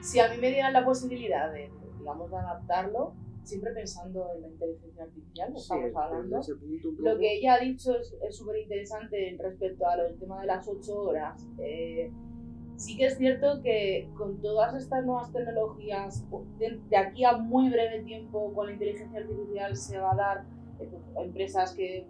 [0.00, 3.14] Si a mí me dieran la posibilidad de, digamos, de adaptarlo,
[3.48, 6.40] siempre pensando en la inteligencia artificial, Sí, estamos hablando,
[6.98, 10.68] Lo que ella ha dicho es súper interesante respecto a lo del tema de las
[10.68, 11.46] ocho horas.
[11.58, 12.10] Eh,
[12.76, 16.24] sí que es cierto que con todas estas nuevas tecnologías,
[16.58, 20.44] de, de aquí a muy breve tiempo con la inteligencia artificial se va a dar
[20.80, 22.06] eh, pues, empresas que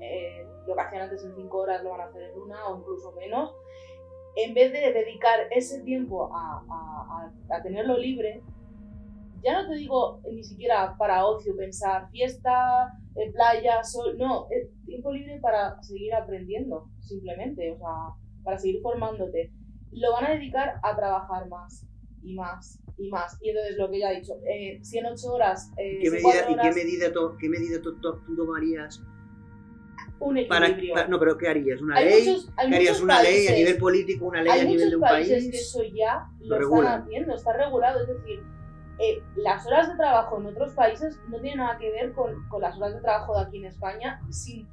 [0.00, 2.78] eh, lo que hacían antes en cinco horas lo van a hacer en una o
[2.78, 3.54] incluso menos.
[4.36, 8.42] En vez de dedicar ese tiempo a, a- a- a tenerlo libre,
[9.44, 14.68] ya no te digo ni siquiera para ocio, pensar fiesta, en playa, sol, no, es
[14.86, 18.14] tiempo libre para seguir aprendiendo, simplemente, o sea,
[18.44, 19.50] para seguir formándote.
[19.92, 21.86] Lo van a dedicar a trabajar más
[22.22, 23.36] y más y más.
[23.42, 26.22] Y entonces lo que ya he dicho, eh, si en 8 horas, eh, ¿Qué medida,
[26.22, 29.02] cuatro ¿Y qué horas, medida, to- qué medida to- to- tú tomarías
[30.20, 30.94] un equilibrio.
[30.94, 31.80] para- No, pero ¿qué harías?
[31.82, 32.28] ¿Una hay ley?
[32.28, 34.96] muchos, hay ¿Qué harías una ley a nivel político, una ley hay a nivel de
[34.96, 35.50] un países país?
[35.50, 38.00] que eso ya lo lo, están haciendo, está regulado.
[38.02, 38.40] Es decir,
[39.02, 42.62] eh, las horas de trabajo en otros países no tienen nada que ver con, con
[42.62, 44.68] las horas de trabajo de aquí en España sin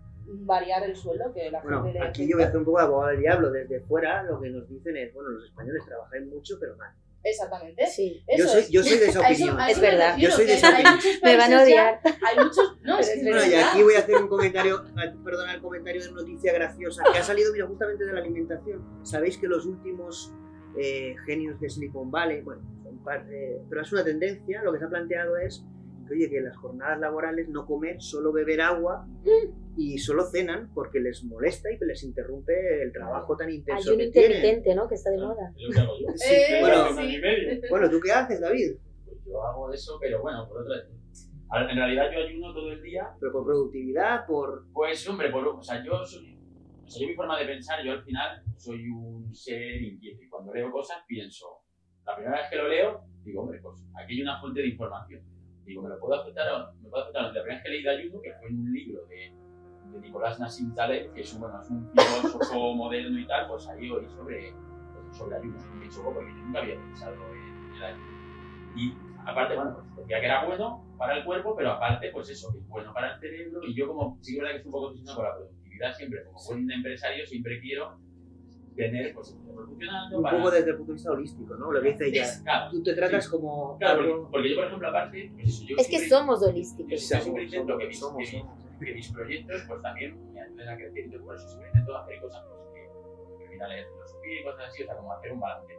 [0.45, 2.77] variar el sueldo que la Bueno, gente le aquí yo voy a hacer un poco
[2.77, 3.49] de abogado del diablo.
[3.51, 6.93] Desde fuera lo que nos dicen es, bueno, los españoles trabajáis mucho, pero mal.
[7.23, 7.85] Exactamente.
[7.87, 8.23] Sí.
[8.37, 8.69] Yo soy, es.
[8.69, 9.59] yo soy de esa opinión.
[9.67, 10.09] Es verdad.
[10.11, 10.93] refiero, Yo soy de esa opinión.
[11.23, 11.99] Me van a ya- odiar.
[12.05, 12.77] Hay muchos.
[12.83, 14.83] No, es que Bueno, y aquí voy a hacer un comentario,
[15.25, 18.85] perdona el comentario de noticia graciosa, que ha salido, mira, justamente de la alimentación.
[19.03, 20.31] Sabéis que los últimos
[20.77, 22.61] eh, genios de Silicon Valley, bueno,
[23.29, 25.65] eh, pero es una tendencia, lo que se ha planteado es
[26.07, 29.07] que, oye, que las jornadas laborales no comer, solo beber agua
[29.77, 34.11] y solo cenan porque les molesta y les interrumpe el trabajo tan intenso Ayuno que
[34.11, 34.31] tienen.
[34.31, 34.87] intermitente, ¿no?
[34.87, 35.53] Que está de moda.
[35.55, 36.07] Que hago yo.
[36.15, 37.61] Sí, Eh, bueno, medio.
[37.69, 38.71] Bueno, ¿tú qué haces, David?
[39.05, 40.77] Pues yo hago eso, pero bueno, por otra
[41.69, 43.09] En realidad yo ayuno todo el día.
[43.19, 44.65] Pero por productividad, por...
[44.73, 46.37] Pues hombre, por, o sea, yo soy.
[46.85, 50.27] O sea, yo mi forma de pensar, yo al final soy un ser inquieto y
[50.27, 51.58] cuando leo cosas pienso,
[52.09, 55.21] la primera vez que lo leo, digo, hombre, pues aquí hay una fuente de información.
[55.65, 57.23] Digo, me lo puedo aceptar o me puedo aceptar.
[57.23, 59.31] La primera vez que leí de ayuno, que fue en un libro de,
[59.91, 63.67] de Nicolás Nassim Taleb, que es un, bueno, es un filósofo moderno y tal, pues
[63.67, 64.53] ahí oí sobre,
[64.93, 65.59] pues, sobre ayuno.
[65.75, 68.19] Me chocó porque yo nunca había pensado en el ayuno.
[68.75, 68.93] Y
[69.25, 72.59] aparte, bueno, pues decía que era bueno para el cuerpo, pero aparte, pues eso, que
[72.59, 73.61] es bueno para el cerebro.
[73.63, 75.93] Y yo como, sí que es verdad que estoy un poco obsesionado con la productividad
[75.93, 77.99] siempre, como buen empresario, siempre quiero
[78.83, 79.37] tener, pues.
[80.11, 81.71] Un para- poco desde el punto de vista holístico, ¿no?
[81.71, 82.25] Lo que dice ella.
[82.43, 83.31] Claro, Tú te tratas Sí.
[83.31, 86.41] como claro, porque, porque yo, por ejemplo, aparte, pues eso, yo Es que siempre- somos
[86.41, 86.99] yo holísticos.
[87.01, 88.65] siempre intento que mis, somos, que, somos.
[88.79, 91.97] que mis proyectos pues también me ayuden a crecer y entonces por eso siempre intento
[91.97, 95.13] hacer cosas pues, que que me permitan leer filosofía y cosas así, o sea, como
[95.13, 95.73] hacer un balance.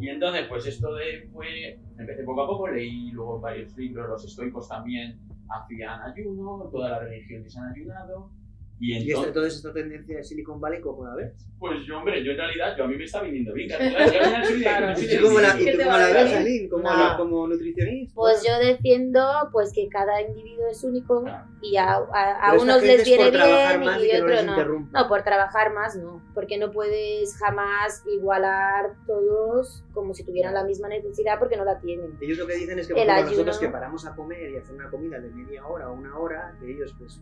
[0.00, 4.24] Y entonces, pues esto de fue, empecé poco a poco, leí luego varios libros, los
[4.24, 8.30] estoicos también hacían ayuno, todas las religiones han ayunado,
[8.80, 11.32] Y ¿Y esta, entonces, entonces esta tendencia de Silicon Valley cómo la ves?
[11.58, 13.68] pues yo, hombre, yo en realidad, yo a mí me está viniendo bien.
[13.68, 16.34] Claro, ¿Y tú cómo la, y ¿Qué tú te cómo va la a ves?
[16.36, 16.68] Aline?
[16.68, 17.16] ¿Como, No.
[17.16, 18.14] como nutricionista?
[18.14, 21.48] Pues yo defiendo pues que cada individuo es único Claro.
[21.60, 24.88] y a, a- a unos les es viene bien y no otros no.
[24.92, 30.62] No, por trabajar más no, porque no puedes jamás igualar todos como si tuvieran la
[30.62, 32.16] misma necesidad porque no la tienen.
[32.20, 34.56] Ellos lo que dicen es que por El ejemplo, nosotros que paramos a comer y
[34.58, 37.20] hacer una comida de media hora o una hora, que ellos pues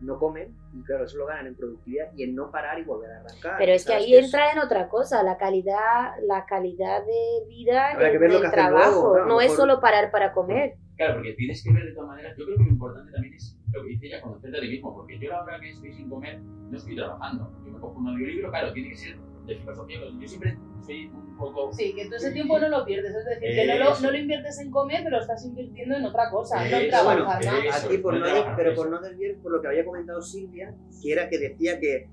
[0.00, 3.10] no comen y claro, eso lo ganan en productividad y en no parar y volver
[3.10, 3.56] a arrancar.
[3.58, 8.18] Pero es que ahí entra en otra cosa, la calidad, la calidad de vida que
[8.18, 8.90] del hacen trabajo.
[8.90, 10.76] luego, claro, no es solo parar para comer.
[10.96, 12.34] Claro, porque tienes que ver de todas maneras.
[12.38, 14.94] Yo creo que lo importante también es lo que dice ella, conocerte a ti mismo.
[14.94, 17.52] Porque yo, la hora que estoy sin comer, no estoy trabajando.
[17.64, 19.98] Yo me cojo un audiolibro, claro, tiene que ser de filosofía.
[20.20, 21.72] Yo siempre soy un poco.
[21.72, 24.18] Sí, que tú ese tiempo no lo pierdes, es decir, que no lo, no lo
[24.18, 27.86] inviertes en comer, pero estás invirtiendo en otra cosa, no en trabajar bueno, eso.
[27.86, 30.74] Aquí por no no, trabajar, pero por no desviar por lo que había comentado Silvia,
[31.02, 32.08] que era que decía que,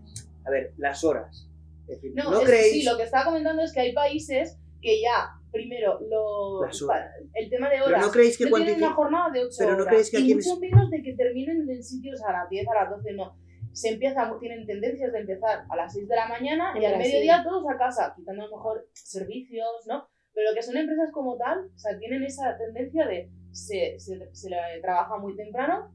[0.45, 1.49] a ver, las horas.
[1.87, 2.73] Es decir, No, no, es- creéis.
[2.73, 7.69] sí, lo que estaba comentando es que hay países que ya, primero, lo, el tema
[7.69, 8.05] de Pero horas.
[8.05, 10.23] no creéis que no tienen cuantifi- una jornada de 8 Pero no creéis que y
[10.23, 13.13] aquí en mucho menos de que terminen en sitios a las 10, a las 12,
[13.13, 13.35] no.
[13.73, 17.43] Se empieza, tienen tendencias de empezar a las 6 de la mañana y al mediodía
[17.43, 20.07] todos a casa, quitando a lo mejor servicios, ¿no?
[20.33, 24.49] Pero que son empresas como tal, o sea, tienen esa tendencia de se, se, se
[24.49, 25.91] le trabaja muy temprano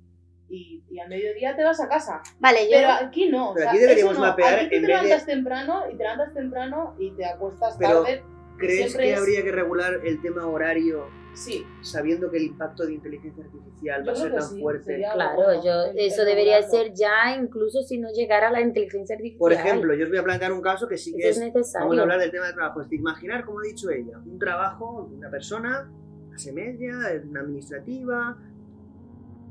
[0.48, 2.22] y, y al mediodía te vas a casa.
[2.38, 3.52] Vale, yo Pero aquí no.
[3.54, 4.20] Pero o sea, aquí deberíamos no.
[4.20, 7.24] mapear Aquí tú en te vez de- levantas temprano y te levantas temprano y te
[7.26, 8.22] acuestas Pero, tarde.
[8.58, 12.84] ¿Crees siempre que es- habría que regular el tema horario Sí, sabiendo que el impacto
[12.84, 14.96] de inteligencia artificial va Yo a ser tan sí, fuerte?
[14.96, 19.14] Claro, bueno, yo, el- eso el debería ser ya, incluso si no llegara la inteligencia
[19.14, 19.38] artificial.
[19.38, 21.54] Por ejemplo, yo os voy a plantear un caso que sí que eso es es
[21.54, 21.86] necesario.
[21.86, 22.80] Vamos a hablar del tema de trabajo.
[22.80, 25.88] Es imaginar, como ha dicho ella, un trabajo de una persona,
[26.30, 26.92] clase media,
[27.30, 28.36] una administrativa,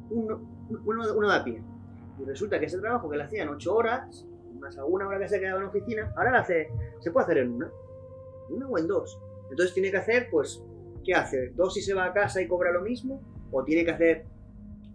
[0.10, 0.42] uno,
[0.86, 1.62] uno, uno de a pie.
[2.20, 4.26] Y resulta que ese trabajo que le hacían ocho horas,
[4.60, 6.68] más alguna hora que se quedaba en oficina, ahora lo hace,
[7.00, 7.70] se puede hacer en una,
[8.50, 9.20] una o en dos.
[9.50, 10.64] Entonces tiene que hacer, pues,
[11.06, 11.50] ¿qué hace?
[11.56, 13.22] ¿Dos y se va a casa y cobra lo mismo?
[13.52, 14.26] ¿O tiene que hacer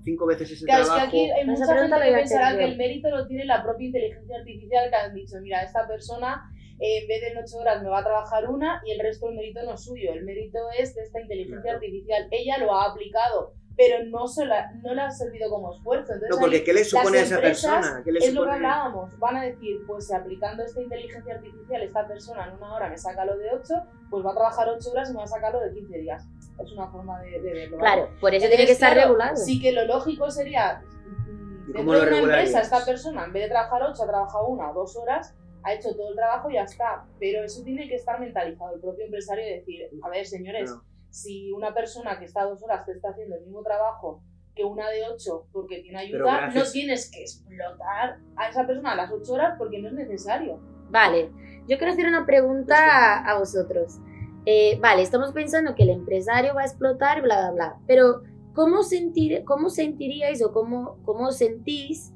[0.05, 1.09] cinco veces ese Claro, es que trabajo?
[1.09, 4.37] aquí hay Esa mucha gente que pensará que el mérito lo tiene la propia inteligencia
[4.37, 6.43] artificial que han dicho, mira, esta persona
[6.81, 9.27] eh, en vez de en ocho horas me va a trabajar una y el resto
[9.27, 11.77] del mérito no es suyo, el mérito es de esta inteligencia Claro.
[11.79, 12.27] artificial.
[12.33, 16.13] Ella lo ha aplicado, pero no, se la, no le ha servido como esfuerzo.
[16.13, 18.03] Entonces, No, porque ¿qué le supone a esa empresas persona?
[18.05, 18.55] ¿Qué le es lo que supone?
[18.67, 22.89] hablábamos, van a decir, pues si aplicando esta inteligencia artificial, esta persona en una hora
[22.89, 23.75] me saca lo de 8,
[24.11, 26.25] pues va a trabajar 8 horas y me va a sacar lo de 15 días.
[26.63, 27.79] Es una forma de, de verlo.
[27.79, 27.93] ¿vale?
[27.93, 29.37] Claro, por eso Entonces, tiene que estar claro, regulado.
[29.37, 33.33] Sí que lo lógico sería, mm, ¿Y dentro de lo una empresa, esta persona, en
[33.33, 36.51] vez de trabajar 8, ha trabajado una o dos horas, ha hecho todo el trabajo
[36.51, 37.05] y ya está.
[37.19, 40.83] Pero eso tiene que estar mentalizado el propio empresario y decir, a ver, señores, No.
[41.13, 44.23] Si una persona que está dos horas te está haciendo el mismo trabajo
[44.55, 48.93] que una de ocho porque tiene ayuda, gracias- no tienes que explotar a esa persona
[48.93, 50.59] a las ocho horas porque no es necesario.
[50.91, 51.31] Vale,
[51.69, 53.99] yo quiero hacer una pregunta a, a vosotros.
[54.45, 58.23] Eh, vale, estamos pensando que el empresario va a explotar, bla, bla, bla, pero
[58.55, 62.13] ¿cómo, sentir, cómo sentiríais o cómo, cómo sentís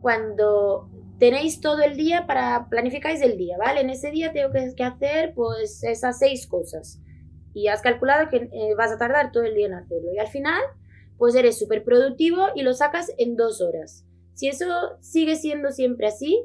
[0.00, 0.88] cuando
[1.18, 3.80] tenéis todo el día para planificáis el día, ¿vale?
[3.80, 7.00] En ese día tengo que, que hacer pues esas seis cosas
[7.54, 10.28] y has calculado que eh, vas a tardar todo el día en hacerlo y al
[10.28, 10.60] final
[11.18, 14.04] pues eres súper productivo y lo sacas en dos horas.
[14.32, 14.66] Si eso
[15.00, 16.44] sigue siendo siempre así,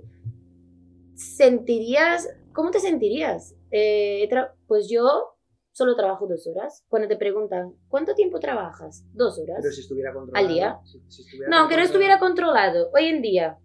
[1.15, 3.55] sentirías, ¿cómo te sentirías?
[3.71, 4.29] Eh,
[4.67, 5.35] pues yo
[5.71, 6.83] solo trabajo dos horas.
[6.89, 9.05] Cuando te preguntan, ¿cuánto tiempo trabajas?
[9.13, 9.59] Dos horas.
[9.61, 10.45] Pero si estuviera controlado.
[10.45, 10.79] ¿Al día?
[10.85, 12.89] si- si estuviera No, aunque no estuviera controlado.
[12.93, 13.57] Hoy en día,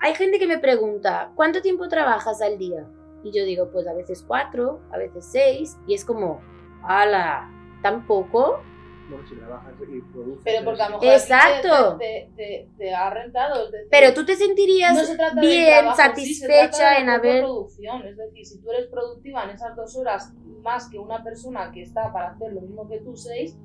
[0.00, 2.86] hay gente que me pregunta, ¿cuánto tiempo trabajas al día?
[3.24, 6.40] Y yo digo, pues a veces cuatro, a veces seis, y es como,
[6.86, 7.50] ala,
[7.82, 8.60] ¿tampoco?
[9.08, 10.42] Bueno, si trabajas y produces.
[10.44, 11.96] Pero porque a lo mejor ti te- Exacto.
[11.98, 13.70] Te, te- te ha rentado.
[13.70, 14.94] decir, Pero tú te sentirías
[15.34, 17.42] no bien, trabajo sí, satisfecha de en la haber...
[17.42, 18.06] producción.
[18.06, 21.82] Es decir, si tú eres productiva en esas dos horas más que una persona que
[21.82, 23.56] está para hacer lo mismo que tú seis,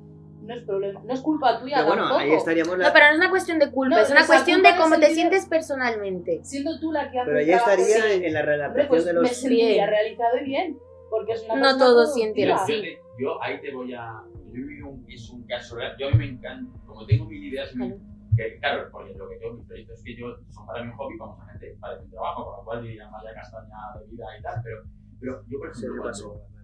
[0.42, 1.00] no es problema.
[1.04, 2.20] No es culpa tuya Pero bueno, tampoco.
[2.22, 2.78] ahí estaríamos.
[2.78, 2.86] La...
[2.88, 5.06] No, pero no es una cuestión de culpa, No, es una cuestión de cómo te
[5.06, 6.40] sentido- sientes personalmente.
[6.42, 8.24] Siendo tú la que hace Pero trabajo, estaría sí.
[8.24, 9.30] en la relación pues de me los.
[9.30, 9.88] sentiría Bien.
[9.88, 10.78] realizado y bien.
[11.10, 12.82] Porque es una No todos sienten así.
[13.18, 14.22] Yo ahí te voy a.
[14.52, 15.94] Yo he vivido un, es un caso real.
[15.98, 17.96] Yo a mí me encanta, como tengo mil ideas, Claro.
[18.36, 21.18] que, claro, porque lo que tengo mis proyectos es que yo son para mi hobby,
[21.18, 24.24] como gente para mi trabajo, con lo cual yo ya más de castaña de vida
[24.38, 24.60] y tal.
[24.64, 24.82] Pero,
[25.20, 26.28] pero yo, por ejemplo, pasó.
[26.28, 26.59] cuando-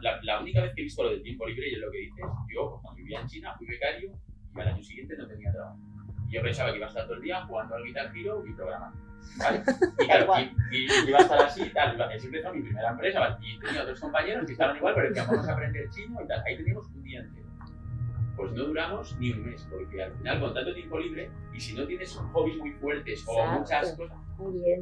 [0.00, 1.98] la, la única vez que he visto lo del tiempo libre, y es lo que
[1.98, 4.12] dices, yo cuando vivía en China fui becario
[4.56, 5.78] y al año siguiente no tenía trabajo.
[6.28, 8.52] Y yo pensaba que iba a estar todo el día jugando al Guitar Hero y
[8.52, 8.98] programando.
[9.38, 9.62] ¿Vale?
[10.00, 10.32] Y claro,
[10.70, 12.00] y, y- y iba a estar así, tal.
[12.00, 13.36] Así empezó mi primera empresa, ¿vale?
[13.42, 16.42] Y tenía otros compañeros que estaban igual, pero decían, vamos a aprender chino y tal.
[16.46, 17.43] Ahí teníamos un día entero.
[18.36, 21.74] Pues no duramos ni un mes, porque al final con tanto tiempo libre, y si
[21.74, 23.60] no tienes hobbies muy fuertes o Exacto.
[23.60, 24.16] muchas cosas,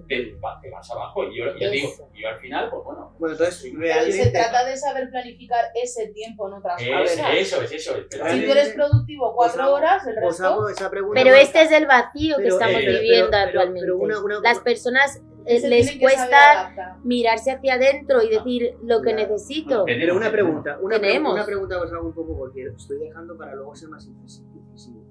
[0.08, 1.24] te, va- te vas abajo.
[1.30, 4.24] Y yo, yo digo, yo al final, pues bueno, Bueno, entonces, Y realmente...
[4.24, 7.30] se trata de saber planificar ese tiempo en otras es- cosas.
[7.34, 8.06] eso es, eso es.
[8.10, 10.68] Pero Si tú eres productivo cuatro hago- horas, el resto...
[10.68, 11.20] esa pregunta.
[11.22, 13.80] Pero este es el vacío que estamos eh, viviendo pero- actualmente.
[13.82, 19.00] pero una- una- Las personas eh, se les cuesta mirarse hacia adentro y decir lo
[19.02, 19.28] que Claro.
[19.34, 19.84] necesito.
[19.84, 21.34] Tenemos- Pero una pregunta, una, pre- Tenemos.
[21.34, 25.02] una pregunta que os hago un poco porque estoy dejando para luego ser más incisivo.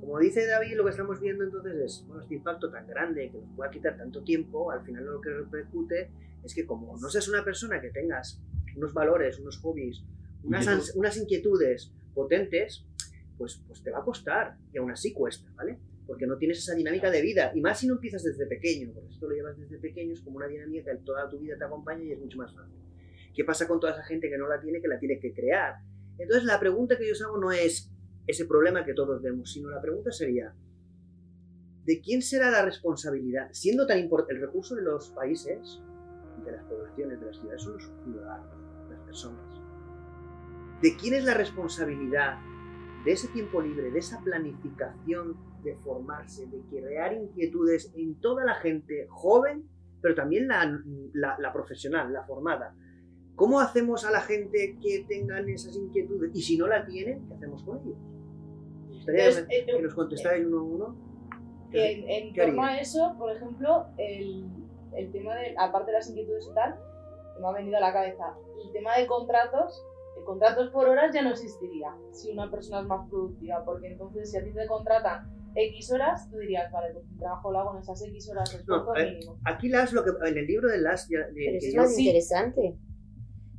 [0.00, 3.38] Como dice David, lo que estamos viendo entonces es, bueno, este impacto tan grande que
[3.38, 6.10] nos pueda quitar tanto tiempo, al final lo que repercute
[6.44, 8.40] es que como no seas una persona que tengas
[8.76, 10.02] unos valores, unos hobbies,
[10.44, 10.90] unas, Inquietud.
[10.98, 12.86] unas inquietudes potentes,
[13.36, 15.78] pues, pues te va a costar y aún así cuesta, ¿vale?
[16.08, 19.12] Porque no tienes esa dinámica de vida y más si no empiezas desde pequeño, porque
[19.12, 22.02] esto lo llevas desde pequeño, es como una dinámica que toda tu vida te acompaña
[22.02, 22.74] y es mucho más fácil.
[23.32, 25.76] ¿Qué pasa con toda esa gente que no la tiene, que la tiene que crear?
[26.18, 27.92] Entonces la pregunta que yo os hago no es
[28.26, 30.54] ese problema que todos vemos, sino la pregunta sería,
[31.84, 33.50] ¿de quién será la responsabilidad?
[33.52, 35.80] Siendo tan importante, el recurso de los países,
[36.44, 39.60] de las poblaciones, de las ciudades, son los ciudadanos, las personas.
[40.82, 42.38] ¿De quién es la responsabilidad
[43.04, 48.54] de ese tiempo libre, de esa planificación de formarse, de crear inquietudes en toda la
[48.54, 49.64] gente joven,
[50.00, 50.80] pero también la,
[51.14, 52.74] la- la profesional, la formada?
[53.34, 56.30] ¿Cómo hacemos a la gente que tengan esas inquietudes?
[56.34, 57.96] Y si no la tienen, ¿qué hacemos con ellos?
[58.88, 60.96] Me gustaría Entonces, que eh, nos contestáis uno a uno.
[61.72, 62.78] en, en ¿Qué torno harías?
[62.78, 64.44] a eso, por ejemplo, el,
[64.96, 66.74] el tema de, aparte de las inquietudes y tal,
[67.34, 68.34] que me ha venido a la cabeza,
[68.64, 69.84] el tema de contratos,
[70.16, 74.30] de contratos por horas ya no existiría si una persona es más productiva, porque entonces
[74.32, 75.30] si a ti te contratan
[75.66, 78.58] X horas, tú dirías, vale, pues mi trabajo lo hago en esas X horas de
[78.58, 79.38] esfuerzo No, eh, mínimo.
[79.44, 81.74] Aquí las, lo que, en el libro de las, ya- de- Pero eso que es
[81.74, 82.06] yo- más sí.
[82.06, 82.76] interesante.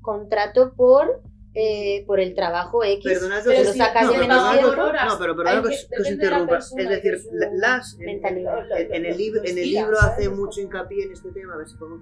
[0.01, 1.21] Contrato por,
[1.53, 3.03] eh, por el trabajo X.
[3.03, 5.75] Perdonad Pero que si sacas no, de menos tiempo, horas, no, pero perdonad que, que-
[5.75, 6.57] os- de interrumpa.
[6.57, 8.43] Es de decir, su la- las, en.
[8.43, 10.13] Lo- lo- en- en el, lo- libro, lo en el libro ¿sabes?
[10.13, 12.01] hace Es mucho hincapié en este tema, a ver si podemos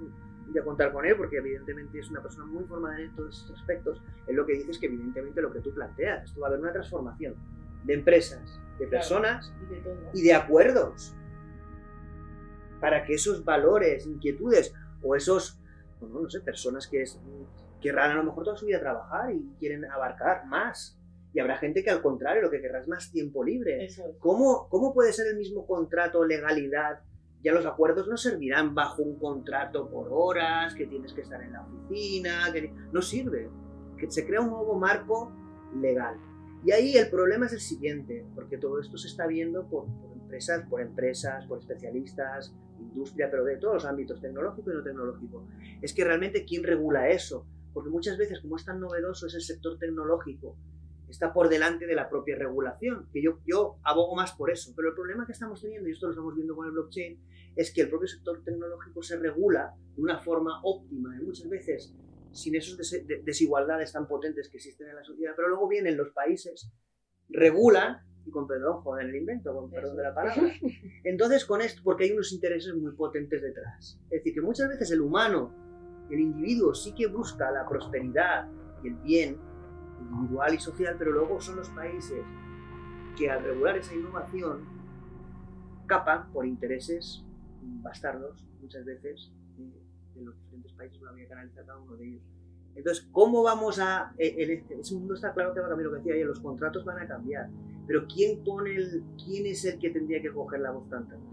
[0.54, 4.02] ya contar con él, porque evidentemente es una persona muy formada en todos estos aspectos.
[4.28, 6.62] Él lo que dice es que evidentemente lo que tú planteas, esto va a haber
[6.62, 7.36] una transformación
[7.88, 8.92] de empresas, de Claro.
[8.92, 9.98] personas y de todo.
[10.14, 11.16] y de acuerdos
[12.80, 15.60] para que esos valores, inquietudes o esos,
[16.00, 17.20] bueno, no sé, personas que es,
[17.82, 20.94] querrán a lo mejor toda su vida trabajar y quieren abarcar más.
[21.34, 23.86] Y habrá gente que al contrario lo que querrá es más tiempo libre.
[23.86, 24.02] Es.
[24.20, 27.02] ¿Cómo, ¿Cómo puede ser el mismo contrato, legalidad?
[27.44, 31.54] Ya los acuerdos no servirán bajo un contrato por horas, que tienes que estar en
[31.54, 33.50] la oficina, que no sirve.
[33.98, 35.32] Que se crea un nuevo marco
[35.80, 36.18] legal.
[36.68, 40.68] Y ahí el problema es el siguiente, porque todo esto se está viendo por, empresas,
[40.68, 45.48] por empresas, por especialistas, industria, pero de todos los ámbitos, tecnológico y no tecnológico.
[45.82, 49.44] Es que realmente quién regula eso, porque muchas veces como es tan novedoso es el
[49.44, 50.58] sector tecnológico,
[51.08, 54.74] está por delante de la propia regulación, que yo, yo abogo más por eso.
[54.76, 57.18] Pero el problema que estamos teniendo, y esto lo estamos viendo con el blockchain,
[57.56, 61.96] es que el propio sector tecnológico se regula de una forma óptima y muchas veces
[62.32, 65.34] sin esas des- de- desigualdades tan potentes que existen en la sociedad.
[65.36, 66.72] Pero luego vienen los países,
[67.30, 70.42] regulan, y con perdón, joder el invento, con perdón de la palabra.
[71.04, 74.00] Entonces, con esto, porque hay unos intereses muy potentes detrás.
[74.06, 75.54] Es decir, que muchas veces el humano,
[76.10, 78.50] el individuo, sí que busca la prosperidad
[78.84, 79.38] y el bien
[80.02, 82.20] individual y social, pero luego son los países
[83.18, 84.66] que al regular esa innovación
[85.88, 87.24] capan por intereses
[87.82, 89.32] bastardos, muchas veces,
[90.18, 92.22] de, los diferentes países, no había que analizar cada uno de ellos.
[92.76, 94.14] Entonces, ¿cómo vamos a...?
[94.18, 96.28] eh, En este, ese mundo está claro que va a cambiar lo que decía ayer,
[96.28, 97.50] los contratos van a cambiar,
[97.88, 99.04] pero ¿quién pone el...
[99.24, 101.26] quién es el que tendría que coger la voz cantante?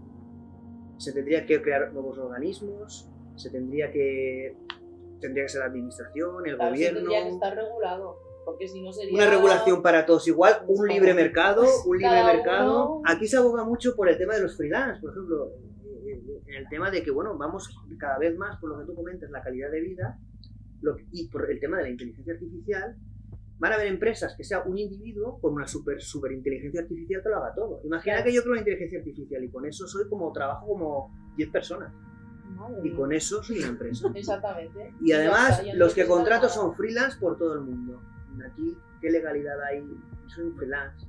[0.97, 4.55] Se tendría que crear nuevos organismos, se tendría que...
[5.19, 6.99] tendría que ser la administración, el Claro, gobierno...
[6.99, 9.13] tendría que estar regulado, porque si no sería...
[9.13, 13.01] Una regulación para todos igual, un libre mercado, un libre mercado.
[13.05, 15.51] Aquí se aboga mucho por el tema de los freelance, por ejemplo,
[16.47, 19.29] en el tema de que, bueno, vamos cada vez más, por lo que tú comentas,
[19.31, 20.19] la calidad de vida,
[20.81, 22.95] lo que- y por el tema de la inteligencia artificial,
[23.57, 27.29] van a haber empresas que sea un individuo con una super, super inteligencia artificial que
[27.29, 27.79] lo haga todo.
[27.85, 28.25] Imagina Claro.
[28.27, 31.91] que yo creo una inteligencia artificial y con eso soy como, trabajo como 10 personas
[32.55, 34.07] Madre y con eso soy una empresa.
[34.15, 34.93] Exactamente.
[35.01, 38.01] Y además, no los que contrato son freelance por todo el mundo.
[38.45, 39.83] Aquí, ¿qué legalidad hay?
[40.27, 41.05] Soy un freelance.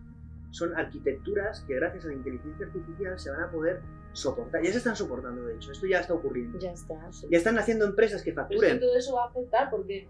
[0.51, 3.82] Son arquitecturas que gracias a la inteligencia artificial se van a poder
[4.16, 4.62] soportar.
[4.62, 5.72] Ya se están soportando, de hecho.
[5.72, 6.58] Esto ya está ocurriendo.
[6.58, 7.12] Ya está.
[7.12, 7.26] sí.
[7.30, 8.80] Ya están haciendo empresas que Pero es que facturen.
[8.80, 10.08] todo eso va a afectar porque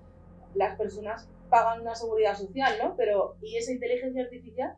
[0.54, 2.96] las personas pagan una seguridad social, ¿no?
[2.96, 4.76] Pero, ¿y esa inteligencia artificial?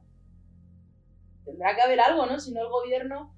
[1.44, 2.38] Tendrá que haber algo, ¿no?
[2.40, 3.34] Si no, el gobierno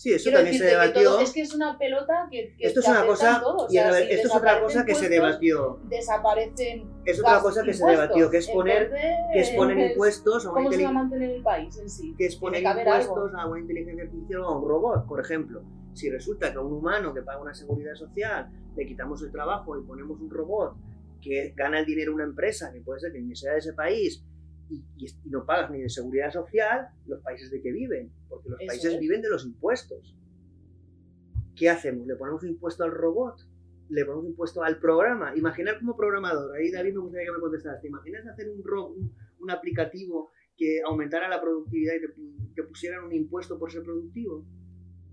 [0.00, 1.02] Sí, eso Quiero también se que debatió.
[1.10, 3.82] todo- es que es una pelota que, que Esto es una cosa, todo, y a
[3.82, 5.80] sea, ver, si esto es otra cosa que se puestos, debatió.
[5.90, 6.90] Desaparecen.
[7.04, 8.90] Es otra cosa que se debatió, que es poner,
[9.30, 11.90] que es poner impuestos a una, ¿Cómo se va a inteli- mantener el país en
[11.90, 12.14] sí?
[12.16, 13.38] que es poner impuestos algo.
[13.38, 15.62] a una inteligencia artificial o a un robot, por ejemplo.
[15.92, 19.78] Si resulta que a un humano que paga una seguridad social le quitamos el trabajo
[19.78, 20.76] y ponemos un robot
[21.20, 24.24] que gana el dinero una empresa, que puede ser que ni sea de ese país,
[24.70, 28.48] y, y- y no pagas ni de seguridad social, los países de que viven, porque
[28.48, 29.00] los Eso países es.
[29.00, 30.16] viven de los impuestos.
[31.56, 32.06] ¿Qué hacemos?
[32.06, 33.36] ¿Le ponemos impuesto al robot?
[33.90, 35.36] ¿Le ponemos impuesto al programa?
[35.36, 38.88] Imaginar como programador, ahí David me gustaría que me contestaras, ¿te imaginas hacer un, ro-
[38.88, 43.70] un, un aplicativo que aumentara la productividad y te, pu- te pusieran un impuesto por
[43.72, 44.44] ser productivo?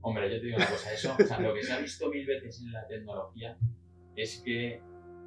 [0.01, 2.25] Hombre, yo te digo una cosa, eso, o sea, lo que se ha visto mil
[2.25, 3.57] veces en la tecnología
[4.15, 4.79] es que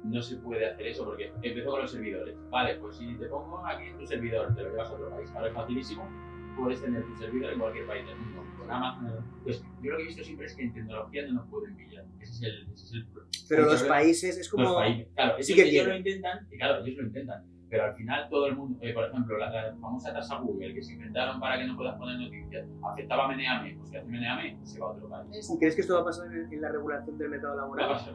[0.03, 2.35] no se puede hacer eso porque empezó con los servidores.
[2.49, 5.47] Vale, pues si te pongo aquí tu servidor, te lo llevas a otro país, ahora
[5.49, 6.09] es facilísimo,
[6.55, 9.25] puedes tener tu servidor en cualquier país del mundo, con Amazon.
[9.43, 12.05] Pues yo lo que he visto siempre es que en tecnología no nos pueden pillar.
[12.19, 13.95] Ese es el, ese es el pro- Pero los problema.
[13.95, 14.63] países es como...
[14.63, 17.83] Los países, claro, sí ellos, que ellos lo intentan, y claro, ellos lo intentan, pero
[17.85, 20.93] al final todo el mundo, eh, por ejemplo, la, la famosa tasa Google que se
[20.93, 24.79] inventaron para que no puedas poner noticias, afectaba a Meneame, pues que hace Meneame, se
[24.79, 25.49] va a otro país.
[25.49, 27.65] ¿Y crees que esto va a pasar en, en la regulación del mercado Va a
[27.65, 27.89] laboral?
[27.89, 28.13] pasar,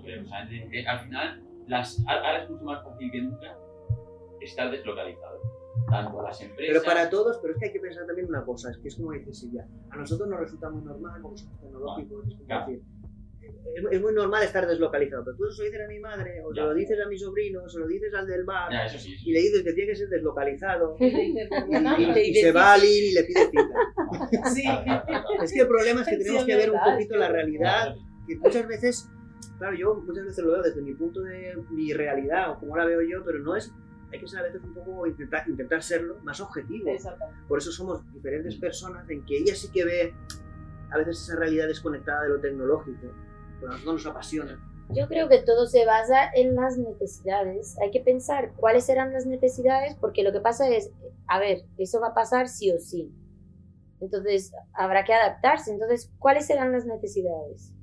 [0.00, 3.56] o sea, de- de- al final, las, ahora es mucho más fácil que nunca
[4.40, 5.40] estar deslocalizado,
[5.90, 6.66] tanto a las empresas...
[6.72, 8.96] Pero para todos, pero es que hay que pensar también una cosa, es que es
[8.96, 12.66] como dice Silvia, a nosotros nos resulta muy normal, como somos tecnológicos, es Claro.
[12.66, 12.82] decir,
[13.76, 16.52] es, es muy normal estar deslocalizado, pero tú eso lo dices a mi madre, o
[16.54, 16.66] se Ya.
[16.66, 19.14] lo dices a mi sobrino, o se lo dices al del bar, Ya, eso sí,
[19.14, 22.72] eso y le dices que tiene que ser deslocalizado, Y y, y- se sí, va
[22.74, 22.86] al sí.
[22.98, 23.74] IN y le pide cita.
[24.54, 24.64] Sí.
[25.42, 27.94] Es que el problema es que Sí, tenemos que ver un poquito la realidad,
[28.26, 29.08] que muchas veces,
[29.60, 32.86] claro, yo muchas veces lo veo desde mi punto de mi realidad o como la
[32.86, 33.70] veo yo, pero no es,
[34.10, 36.90] hay que ser a veces un poco, intentar, intentar serlo más objetivo.
[37.46, 40.14] Por eso somos diferentes personas en que ella sí que ve
[40.90, 43.12] a veces esa realidad desconectada de lo tecnológico,
[43.60, 44.58] pero a nosotros nos apasiona.
[44.88, 47.78] Yo creo que todo se basa en las necesidades.
[47.80, 50.90] Hay que pensar cuáles serán las necesidades, porque lo que pasa es,
[51.28, 53.12] a ver, eso va a pasar sí o sí.
[54.00, 55.70] Entonces, habrá que adaptarse.
[55.70, 57.74] Entonces, ¿cuáles serán las necesidades?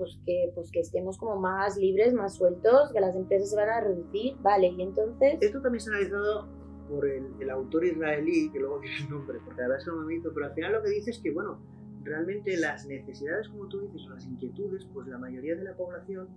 [0.00, 3.68] Pues que, pues que estemos como más libres, más sueltos, que las empresas se van
[3.68, 5.36] a reducir, vale, y entonces...
[5.42, 6.48] Esto también se ha analizado
[6.88, 9.90] por el, el autor israelí, que luego dice el nombre, porque la verdad es que
[9.90, 11.60] no me pero al final lo que dice es que, bueno,
[12.02, 16.28] realmente las necesidades, como tú dices, o las inquietudes, pues la mayoría de la población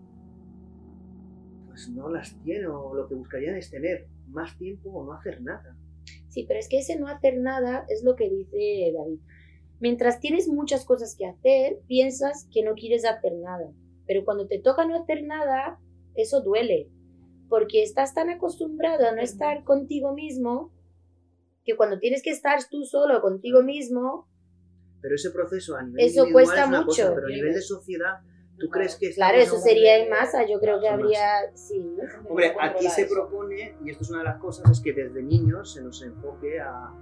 [1.70, 5.42] pues no las tiene, o lo que buscarían es tener más tiempo o no hacer
[5.42, 5.74] nada.
[6.28, 9.20] Sí, pero es que ese no hacer nada es lo que dice David.
[9.80, 13.72] Mientras tienes muchas cosas que hacer, piensas que no quieres hacer nada.
[14.08, 15.80] Pero cuando te toca no hacer nada,
[16.16, 16.90] eso duele.
[17.50, 20.72] Porque estás tan acostumbrado a no estar contigo mismo
[21.66, 24.28] que cuando tienes que estar tú solo contigo mismo,
[25.02, 26.88] Pero ese proceso a nivel Eso cuesta es una mucho.
[26.88, 28.20] cosa, pero a nivel de sociedad,
[28.58, 30.46] ¿tú crees que claro, eso sería en masa.
[30.48, 31.96] Yo creo que habría, sí.
[32.28, 35.74] Hombre, aquí se propone, y esto es una de las cosas, es que desde niños
[35.74, 36.94] se nos enfoque a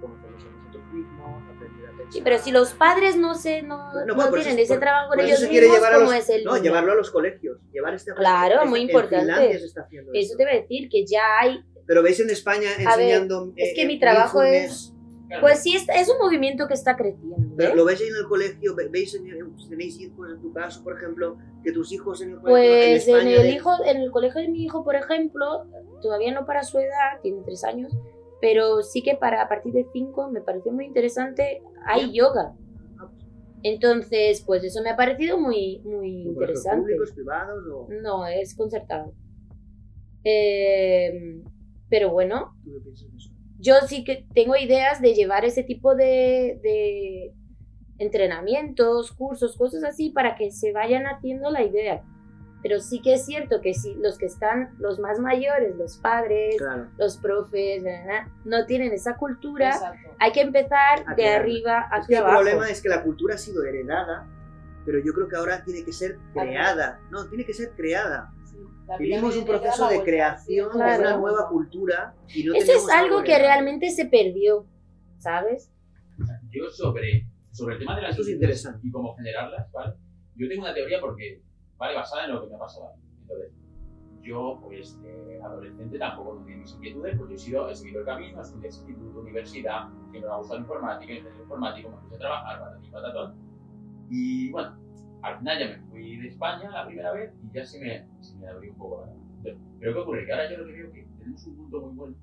[0.00, 2.12] conocernos a nosotros mismos, aprender a pensar.
[2.12, 5.08] Sí, pero si los padres no se no, No, no tienen eso- ese por- trabajo
[5.08, 6.62] con por ellos mismos, llevar a ¿cómo los- es el No, niño?
[6.64, 7.58] llevarlo a los colegios.
[7.72, 9.18] Llevar este Claro, este- muy en importante.
[9.26, 10.36] Finlandia se está haciendo Eso esto.
[10.38, 13.52] te voy a decir que ya hay Pero veis en España A ver, enseñando.
[13.56, 14.92] es que eh, mi trabajo mindfulness,
[15.28, 15.40] Claro.
[15.42, 17.34] Pues sí, es, es un movimiento que está creciendo.
[17.56, 17.74] pero ¿eh?
[17.76, 20.84] Lo veis ahí en el colegio, ve- veis en, en- tenéis hijos en tu caso,
[20.84, 23.72] por ejemplo, que tus hijos en el colegio Pues en en España el, de- hijo,
[23.84, 25.66] en el colegio de mi hijo, por ejemplo,
[26.00, 27.92] todavía no para su edad, tiene tres años,
[28.40, 32.54] pero sí que para a partir de cinco me pareció muy interesante, hay yoga.
[33.62, 36.82] Entonces, pues eso me ha parecido muy, muy interesante.
[36.82, 39.12] públicos, privados o No, es concertado.
[40.22, 41.42] Eh,
[41.88, 43.30] pero bueno, tú qué piensas de eso?
[43.58, 47.34] yo sí que tengo ideas de llevar ese tipo de, de
[47.98, 52.04] entrenamientos, cursos, cosas así para que se vayan haciendo la idea.
[52.68, 56.56] Pero sí que es cierto que si los que están, los más mayores, los padres,
[56.58, 56.88] Claro.
[56.98, 57.84] los profes,
[58.44, 60.08] no tienen esa cultura, Exacto.
[60.18, 62.40] hay que empezar A de arriba Es que hacia el abajo.
[62.40, 64.26] problema es que la cultura ha sido heredada,
[64.84, 66.98] pero yo creo que ahora tiene que ser creada.
[67.12, 68.32] No, tiene que ser creada.
[68.98, 71.18] Vivimos un proceso de creación sí, de una Claro.
[71.20, 74.66] nueva cultura y no Eso es algo que realmente se perdió,
[75.18, 75.70] ¿sabes?
[76.50, 78.80] Yo sobre, sobre el tema de las Esto es interesante.
[78.84, 79.94] y cómo generarlas, ¿vale?
[80.34, 81.42] Yo tengo una teoría porque,
[81.78, 81.94] ¿vale?
[81.94, 82.92] Basada en lo que me ha pasado.
[83.22, 83.52] Entonces,
[84.22, 88.06] yo, pues, de adolescente tampoco no tenía mis inquietudes, porque he, sido, he seguido el
[88.06, 92.60] camino, estudié instituto, universidad, siempre me ha gustado informática, ingeniería informática, me puse a trabajar,
[92.60, 93.34] patatí, patatón.
[94.10, 94.76] Y, bueno,
[95.22, 98.36] al final ya me fui de España la primera vez y ya se me, se
[98.38, 99.12] me abrió un poco la.
[99.12, 100.26] Entonces, Pero ¿qué ocurre?
[100.26, 102.16] Que ahora yo lo que veo que tenemos un punto muy bueno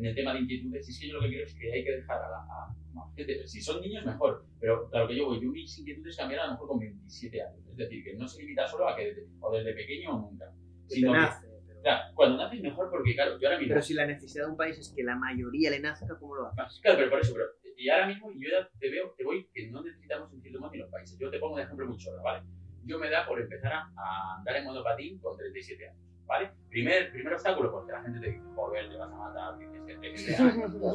[0.00, 1.92] en el tema de inquietudes, es que yo lo que creo es que hay que
[1.96, 5.40] dejar a la a, a gente, si son niños mejor, pero claro que yo voy,
[5.40, 8.40] yo mis inquietudes cambiaron a lo mejor con 27 años, es decir, que no se
[8.42, 10.52] limita solo a que desde, o desde pequeño o nunca,
[10.88, 13.94] sino que- nace, pero, claro, cuando naces mejor porque claro, yo ahora mismo, pero si
[13.94, 16.80] la necesidad de un país es que la mayoría le nazca, ¿cómo lo haces?
[16.82, 17.46] claro, pero por eso, pero,
[17.76, 20.78] y ahora mismo yo ya te veo, te voy, que no necesitamos cierto modo ni
[20.78, 22.44] los países, yo te pongo un ejemplo muy chulo, ¿vale?
[22.84, 26.52] Yo me da por empezar a, a andar en monopatín con 37 años, ¿vale?
[26.70, 30.36] Primer, primer obstáculo, porque la gente te dice, joder, te vas a matar, tienes que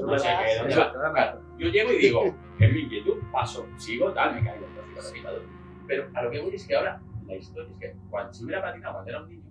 [0.07, 0.91] no sé qué, ¿dónde vas?
[1.13, 5.41] Claro, yo llego y digo, es mi inquietud, paso, sigo, tal, me caigo, todo.
[5.87, 8.61] Pero a lo que voy es que ahora, la historia es que cuando si hubiera
[8.61, 9.43] patinado cuando era un niño,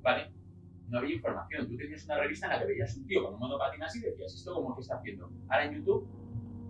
[0.00, 0.30] ¿vale?
[0.88, 1.66] No había información.
[1.68, 4.02] Tú tenías una revista en la que veías un tío con un monopatín así y
[4.02, 5.30] decías, ¿esto cómo que está haciendo?
[5.48, 6.06] Ahora en YouTube,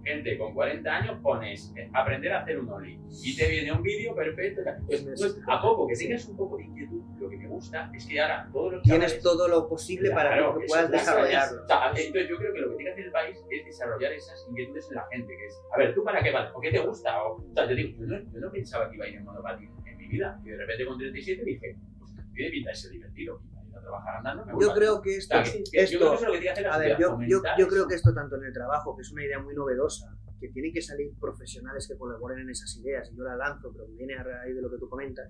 [0.05, 3.83] gente con 40 años pones eh, aprender a hacer un ollie y te viene un
[3.83, 4.63] vídeo perfecto.
[4.87, 8.07] Pues, pues, a poco que tengas un poco de inquietud, lo que me gusta es
[8.07, 11.63] que ahora todo lo que Tienes todo lo posible para que puedas es- desarrollarlo.
[11.63, 14.13] o sea, entonces yo creo que lo que tiene que hacer el país es desarrollar
[14.13, 16.51] esas inquietudes en la gente, que es, a ver, ¿tú para qué vas?
[16.55, 17.23] ¿O qué te gusta?
[17.23, 19.25] O, o sea, yo digo, yo no, yo no pensaba que iba a ir en
[19.25, 22.91] monopatín en mi vida, y de repente con 37 dije, pues tiene pinta de ser
[22.91, 23.41] divertido,
[23.83, 26.27] trabajar andando me Yo creo que O esto, sea, que- que yo creo que esto
[26.27, 28.37] lo que tiene que hacer la a ver, yo, yo, yo creo que esto tanto
[28.37, 31.97] en el trabajo, que es una idea muy novedosa, que tienen que salir profesionales que
[31.99, 34.79] colaboren en esas ideas, y yo la lanzo, pero viene a raíz de lo que
[34.79, 35.29] tú comentas,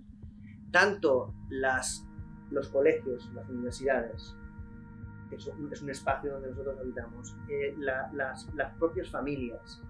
[0.70, 2.06] tanto las,
[2.50, 4.34] los colegios, las universidades,
[5.28, 9.82] que es un, es un espacio donde nosotros habitamos, eh, la- las, las propias familias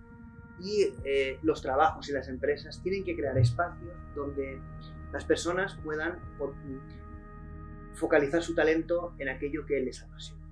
[0.60, 4.60] y eh, los trabajos y las empresas tienen que crear espacios donde
[5.12, 6.54] las personas puedan por-
[7.94, 10.42] focalizar su talento en aquello que les apasiona.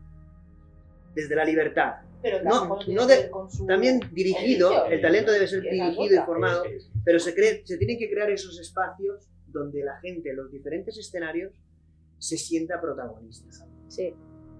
[1.15, 6.27] Desde la libertad, Pero No, de- su también dirigido, el talento debe ser dirigido y
[6.27, 6.65] formado,
[7.05, 10.97] pero se, cree- se tienen que crear esos espacios donde la gente en los diferentes
[10.99, 11.53] escenarios
[12.19, 13.67] se sienta protagonista.
[13.89, 14.15] Sí.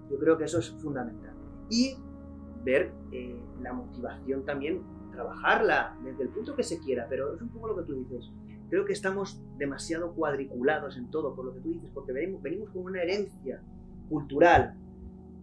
[0.09, 1.33] Yo creo que eso es fundamental.
[1.69, 1.95] Y
[2.63, 7.49] ver eh, la motivación también, trabajarla desde el punto que se quiera, pero es un
[7.49, 8.29] poco lo que tú dices.
[8.71, 12.69] Creo que estamos demasiado cuadriculados en todo, por lo que tú dices, porque venimos, venimos
[12.71, 13.61] con una herencia
[14.09, 14.73] cultural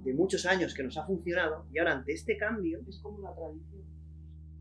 [0.02, 3.32] de muchos años que nos ha funcionado y ahora ante este cambio Es como una
[3.34, 3.82] tradición.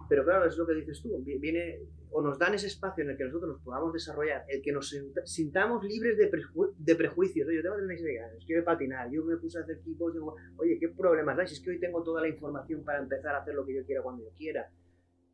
[0.09, 1.79] pero claro, es lo que dices tú, vi- viene
[2.11, 4.93] o nos dan ese espacio en el que nosotros nos podamos desarrollar, el que nos
[4.93, 7.45] sint- sintamos libres de, preju- de prejuicios.
[7.47, 10.13] Oye, yo tengo 36 años, quiero patinar, yo me puse a hacer equipos,
[10.57, 11.47] oye, ¿qué problemas hay?
[11.47, 13.85] Si es que hoy tengo toda la información para empezar a hacer lo que yo
[13.85, 14.69] quiera cuando yo quiera.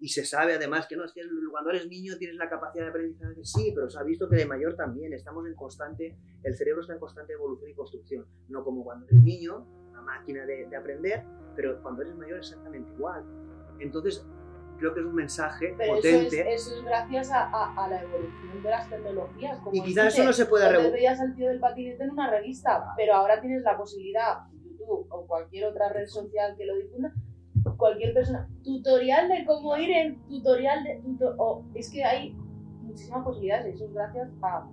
[0.04, 2.90] Y se sabe además que no, es que cuando eres niño tienes la capacidad de
[2.90, 3.36] aprendizaje.
[3.44, 6.92] Sí, pero se ha visto que de mayor también estamos en constante, el cerebro está
[6.94, 8.26] en constante evolución y construcción.
[8.50, 11.24] No como cuando eres niño, una máquina de, de aprender,
[11.56, 13.24] pero cuando eres mayor exactamente igual.
[13.80, 14.26] Entonces,
[14.78, 16.54] creo que es un mensaje Pero eso potente.
[16.54, 19.58] es, eso es gracias a, a- a la evolución de las tecnologías.
[19.60, 20.92] Como y quizás eso no se pueda regular.
[20.92, 25.26] veías al tío del patinete en una revista, pero ahora tienes la posibilidad, YouTube o
[25.28, 27.14] cualquier otra red social que lo difunda,
[27.78, 32.36] cualquier persona, tutorial de cómo ir en tutorial de tuto- o es que hay
[32.82, 34.68] muchísimas posibilidades eso es gracias a.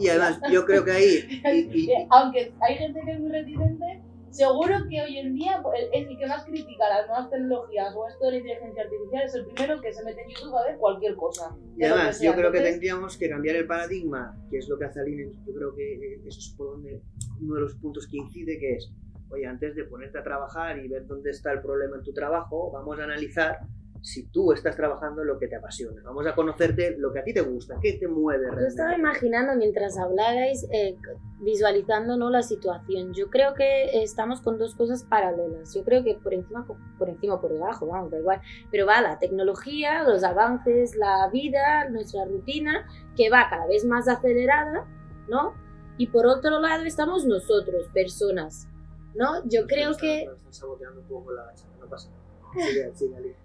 [0.00, 1.18] Y además, yo creo que ahí.
[1.28, 5.62] y- y- Que aunque hay gente que es muy reticente, seguro que hoy en día
[5.94, 9.34] el, el que más critica las nuevas tecnologías o esto de la inteligencia artificial es
[9.34, 11.56] el primero que se mete en YouTube a ver cualquier cosa.
[11.76, 15.00] y además, yo creo que tendríamos que cambiar el paradigma, que es lo que hace
[15.00, 15.32] Aline.
[15.46, 17.00] Yo creo que eh, eso es por donde
[17.40, 18.92] uno de los puntos que incide, que es,
[19.30, 22.70] oye, antes de ponerte a trabajar y ver dónde está el problema en tu trabajo,
[22.72, 23.60] vamos a analizar
[24.02, 26.00] si tú estás trabajando lo que te apasiona.
[26.04, 29.18] Vamos a conocerte lo que a ti te gusta, qué te mueve Yo estaba realmente.
[29.18, 30.96] imaginando mientras hablabais, eh,
[31.40, 32.30] visualizando ¿no?
[32.30, 33.12] la situación.
[33.12, 35.74] Yo creo que estamos con dos cosas paralelas.
[35.74, 36.66] Yo creo que por encima,
[36.98, 38.40] por encima por debajo, vamos, da igual.
[38.70, 44.08] Pero va la tecnología, los avances, la vida, nuestra rutina, que va cada vez más
[44.08, 44.86] acelerada,
[45.28, 45.54] ¿no?
[45.96, 48.68] Y por otro lado estamos nosotros, personas,
[49.14, 49.46] ¿no?
[49.48, 50.18] Yo creo que...
[50.20, 52.66] están- nos están saboteando un poco la no pasa nada.
[52.66, 53.36] Sigue, sigue, Aline.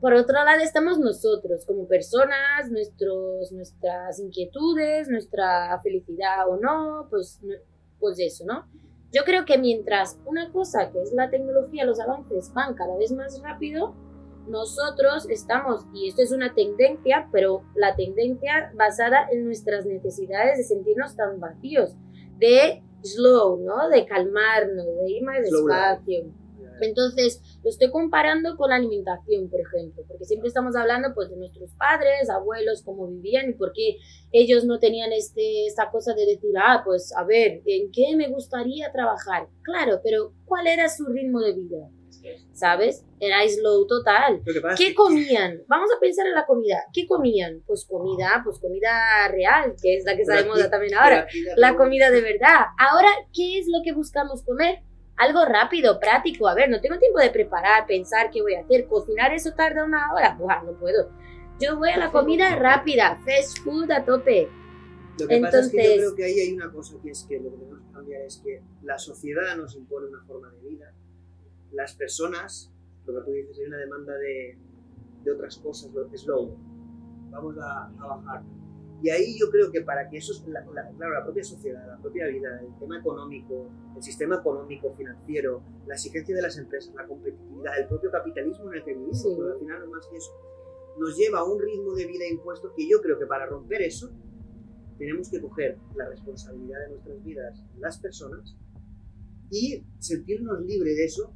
[0.00, 7.38] Por otro lado estamos nosotros como personas, nuestros, nuestras inquietudes, nuestra felicidad o no, pues,
[7.42, 7.54] no-
[8.00, 8.66] pues eso, ¿no?
[9.12, 13.12] Yo creo que mientras una cosa que es la tecnología, los avances van cada vez
[13.12, 13.94] más rápido,
[14.48, 20.64] nosotros estamos, y esto es una tendencia, pero la tendencia basada en nuestras necesidades de
[20.64, 21.94] sentirnos tan vacíos,
[22.38, 23.88] de slow, ¿no?
[23.88, 26.32] De calmarnos, de ir más despacio.
[26.80, 31.36] Entonces, lo estoy comparando con la alimentación, por ejemplo, porque siempre estamos hablando pues, de
[31.36, 33.98] nuestros padres, abuelos, cómo vivían y por qué
[34.32, 38.28] ellos no tenían este, esta cosa de decir, ah, pues a ver, ¿en qué me
[38.28, 39.48] gustaría trabajar?
[39.62, 41.88] Claro, pero ¿cuál era su ritmo de vida?
[42.52, 43.04] ¿Sabes?
[43.20, 44.42] Era slow total.
[44.76, 45.62] ¿Qué comían?
[45.66, 46.84] Vamos a pensar en la comida.
[46.92, 47.62] ¿Qué comían?
[47.66, 51.26] Pues comida, pues comida real, que es la que moda aquí- también ahora.
[51.56, 52.66] La comida de verdad.
[52.78, 54.80] Ahora, ¿qué es lo que buscamos comer?
[55.14, 56.48] algo rápido, práctico.
[56.48, 58.86] A ver, no tengo tiempo de preparar, pensar qué voy a hacer.
[58.86, 60.34] Cocinar eso tarda una hora.
[60.36, 61.10] Buah, no puedo.
[61.60, 64.48] Yo voy a la comida rápida, fast food a tope.
[65.20, 67.38] Lo que pasa es que yo creo que ahí hay una cosa que es que
[67.38, 70.92] lo que tenemos que cambiar es que la sociedad nos impone una forma de vida.
[71.72, 72.72] Las personas,
[73.06, 74.58] lo que tú dices, hay una demanda de,
[75.24, 76.26] de otras cosas, lo es.
[77.30, 78.42] Vamos a, a bajar
[79.02, 82.28] y ahí yo creo que para que eso, la, claro, la propia sociedad, la propia
[82.28, 87.80] vida, el tema económico, el sistema económico, financiero, la exigencia de las empresas, la competitividad,
[87.80, 90.30] el propio capitalismo en el que vivimos, al final no es más que eso,
[91.00, 94.08] nos lleva a un ritmo de vida impuesto que yo creo que para romper eso
[94.98, 98.56] tenemos que coger la responsabilidad de nuestras vidas, las personas,
[99.50, 101.34] y sentirnos libres de eso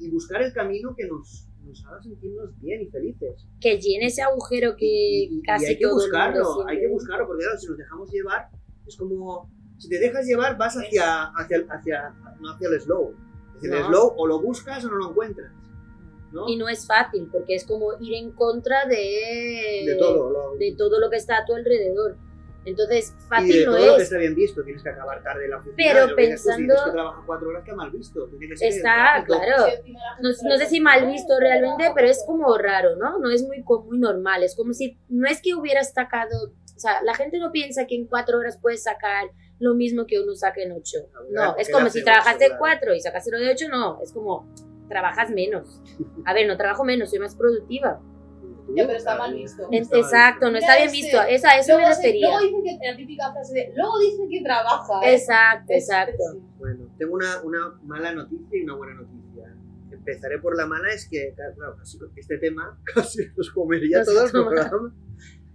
[0.00, 3.46] y buscar el camino que nos, nos haga sentirnos bien y felices.
[3.60, 7.58] Que llene ese agujero que casi y hay que buscarlo, hay que buscarlo, porque claro,
[7.58, 8.48] si nos dejamos llevar,
[8.86, 13.14] es como, si te dejas llevar vas hacia, hacia, hacia, no hacia el slow.
[13.56, 15.52] Es decir, el slow o lo buscas o no lo encuentras.
[16.32, 16.48] ¿no?
[16.48, 20.74] Y no es fácil, porque es como ir en contra de, de, todo, lo, de
[20.76, 22.16] todo lo que está a tu alrededor.
[22.64, 23.86] Entonces, fácil y de no todo es.
[23.86, 25.76] Lo que está bien visto, tienes que acabar tarde la oficina.
[25.76, 26.76] Pero pensando.
[26.76, 28.28] Si que trabaja cuatro horas, que mal visto.
[28.38, 29.66] Que ser está, claro.
[30.20, 33.18] No, no, sé si mal visto realmente, pero es como raro, ¿no?
[33.18, 34.42] No es muy, muy normal.
[34.42, 34.98] Es como si.
[35.08, 36.52] No es que hubieras sacado.
[36.76, 40.18] O sea, la gente no piensa que en cuatro horas puedes sacar lo mismo que
[40.20, 40.98] uno saca en ocho.
[41.30, 44.00] No, es como si trabajaste cuatro y sacaste lo de ocho, no.
[44.02, 44.52] Es como.
[44.88, 45.80] Trabajas menos.
[46.24, 48.00] A ver, no trabajo menos, soy más productiva.
[48.74, 49.68] Ya, pero está mal visto.
[49.70, 51.20] Exacto, no está bien visto.
[51.22, 52.28] Esa, eso me refería.
[52.28, 55.00] Luego dicen que la típica frase de, luego dicen que trabaja.
[55.04, 55.14] ¿eh?
[55.14, 56.24] Exacto, exacto.
[56.58, 59.54] Bueno, tengo una, una mala noticia y una buena noticia.
[59.90, 64.30] Empezaré por la mala, es que, claro, casi este tema casi nos comería todo el
[64.30, 64.94] programa.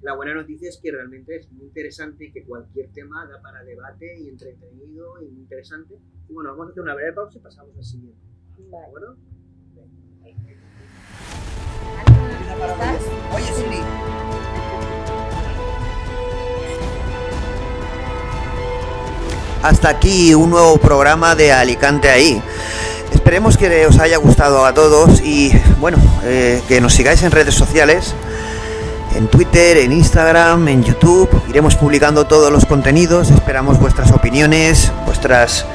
[0.02, 3.64] La buena noticia es que realmente es muy interesante y que cualquier tema da para
[3.64, 5.96] debate y entretenido y muy interesante.
[6.30, 8.20] Y bueno, vamos a hacer una breve pausa y pasamos al siguiente.
[8.58, 8.70] Vale.
[8.70, 9.18] ¿De acuerdo?
[12.52, 13.02] ¿Estás?
[13.34, 13.82] Oye, Siri.
[19.64, 22.42] Hasta aquí un nuevo programa de Alicante ahí.
[23.12, 27.56] Esperemos que os haya gustado a todos y bueno, eh, que nos sigáis en redes
[27.56, 28.14] sociales,
[29.16, 31.30] en Twitter, en Instagram, en YouTube.
[31.50, 33.32] Iremos publicando todos los contenidos.
[33.32, 35.66] Esperamos vuestras opiniones, vuestras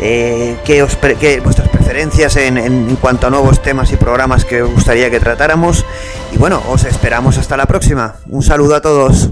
[0.00, 5.10] eh, que os que vuestras preferencias en, cuanto a nuevos temas y programas que gustaría
[5.10, 5.86] que tratáramos.
[6.32, 8.16] Y bueno, os esperamos hasta la próxima.
[8.26, 9.30] Un saludo a todos.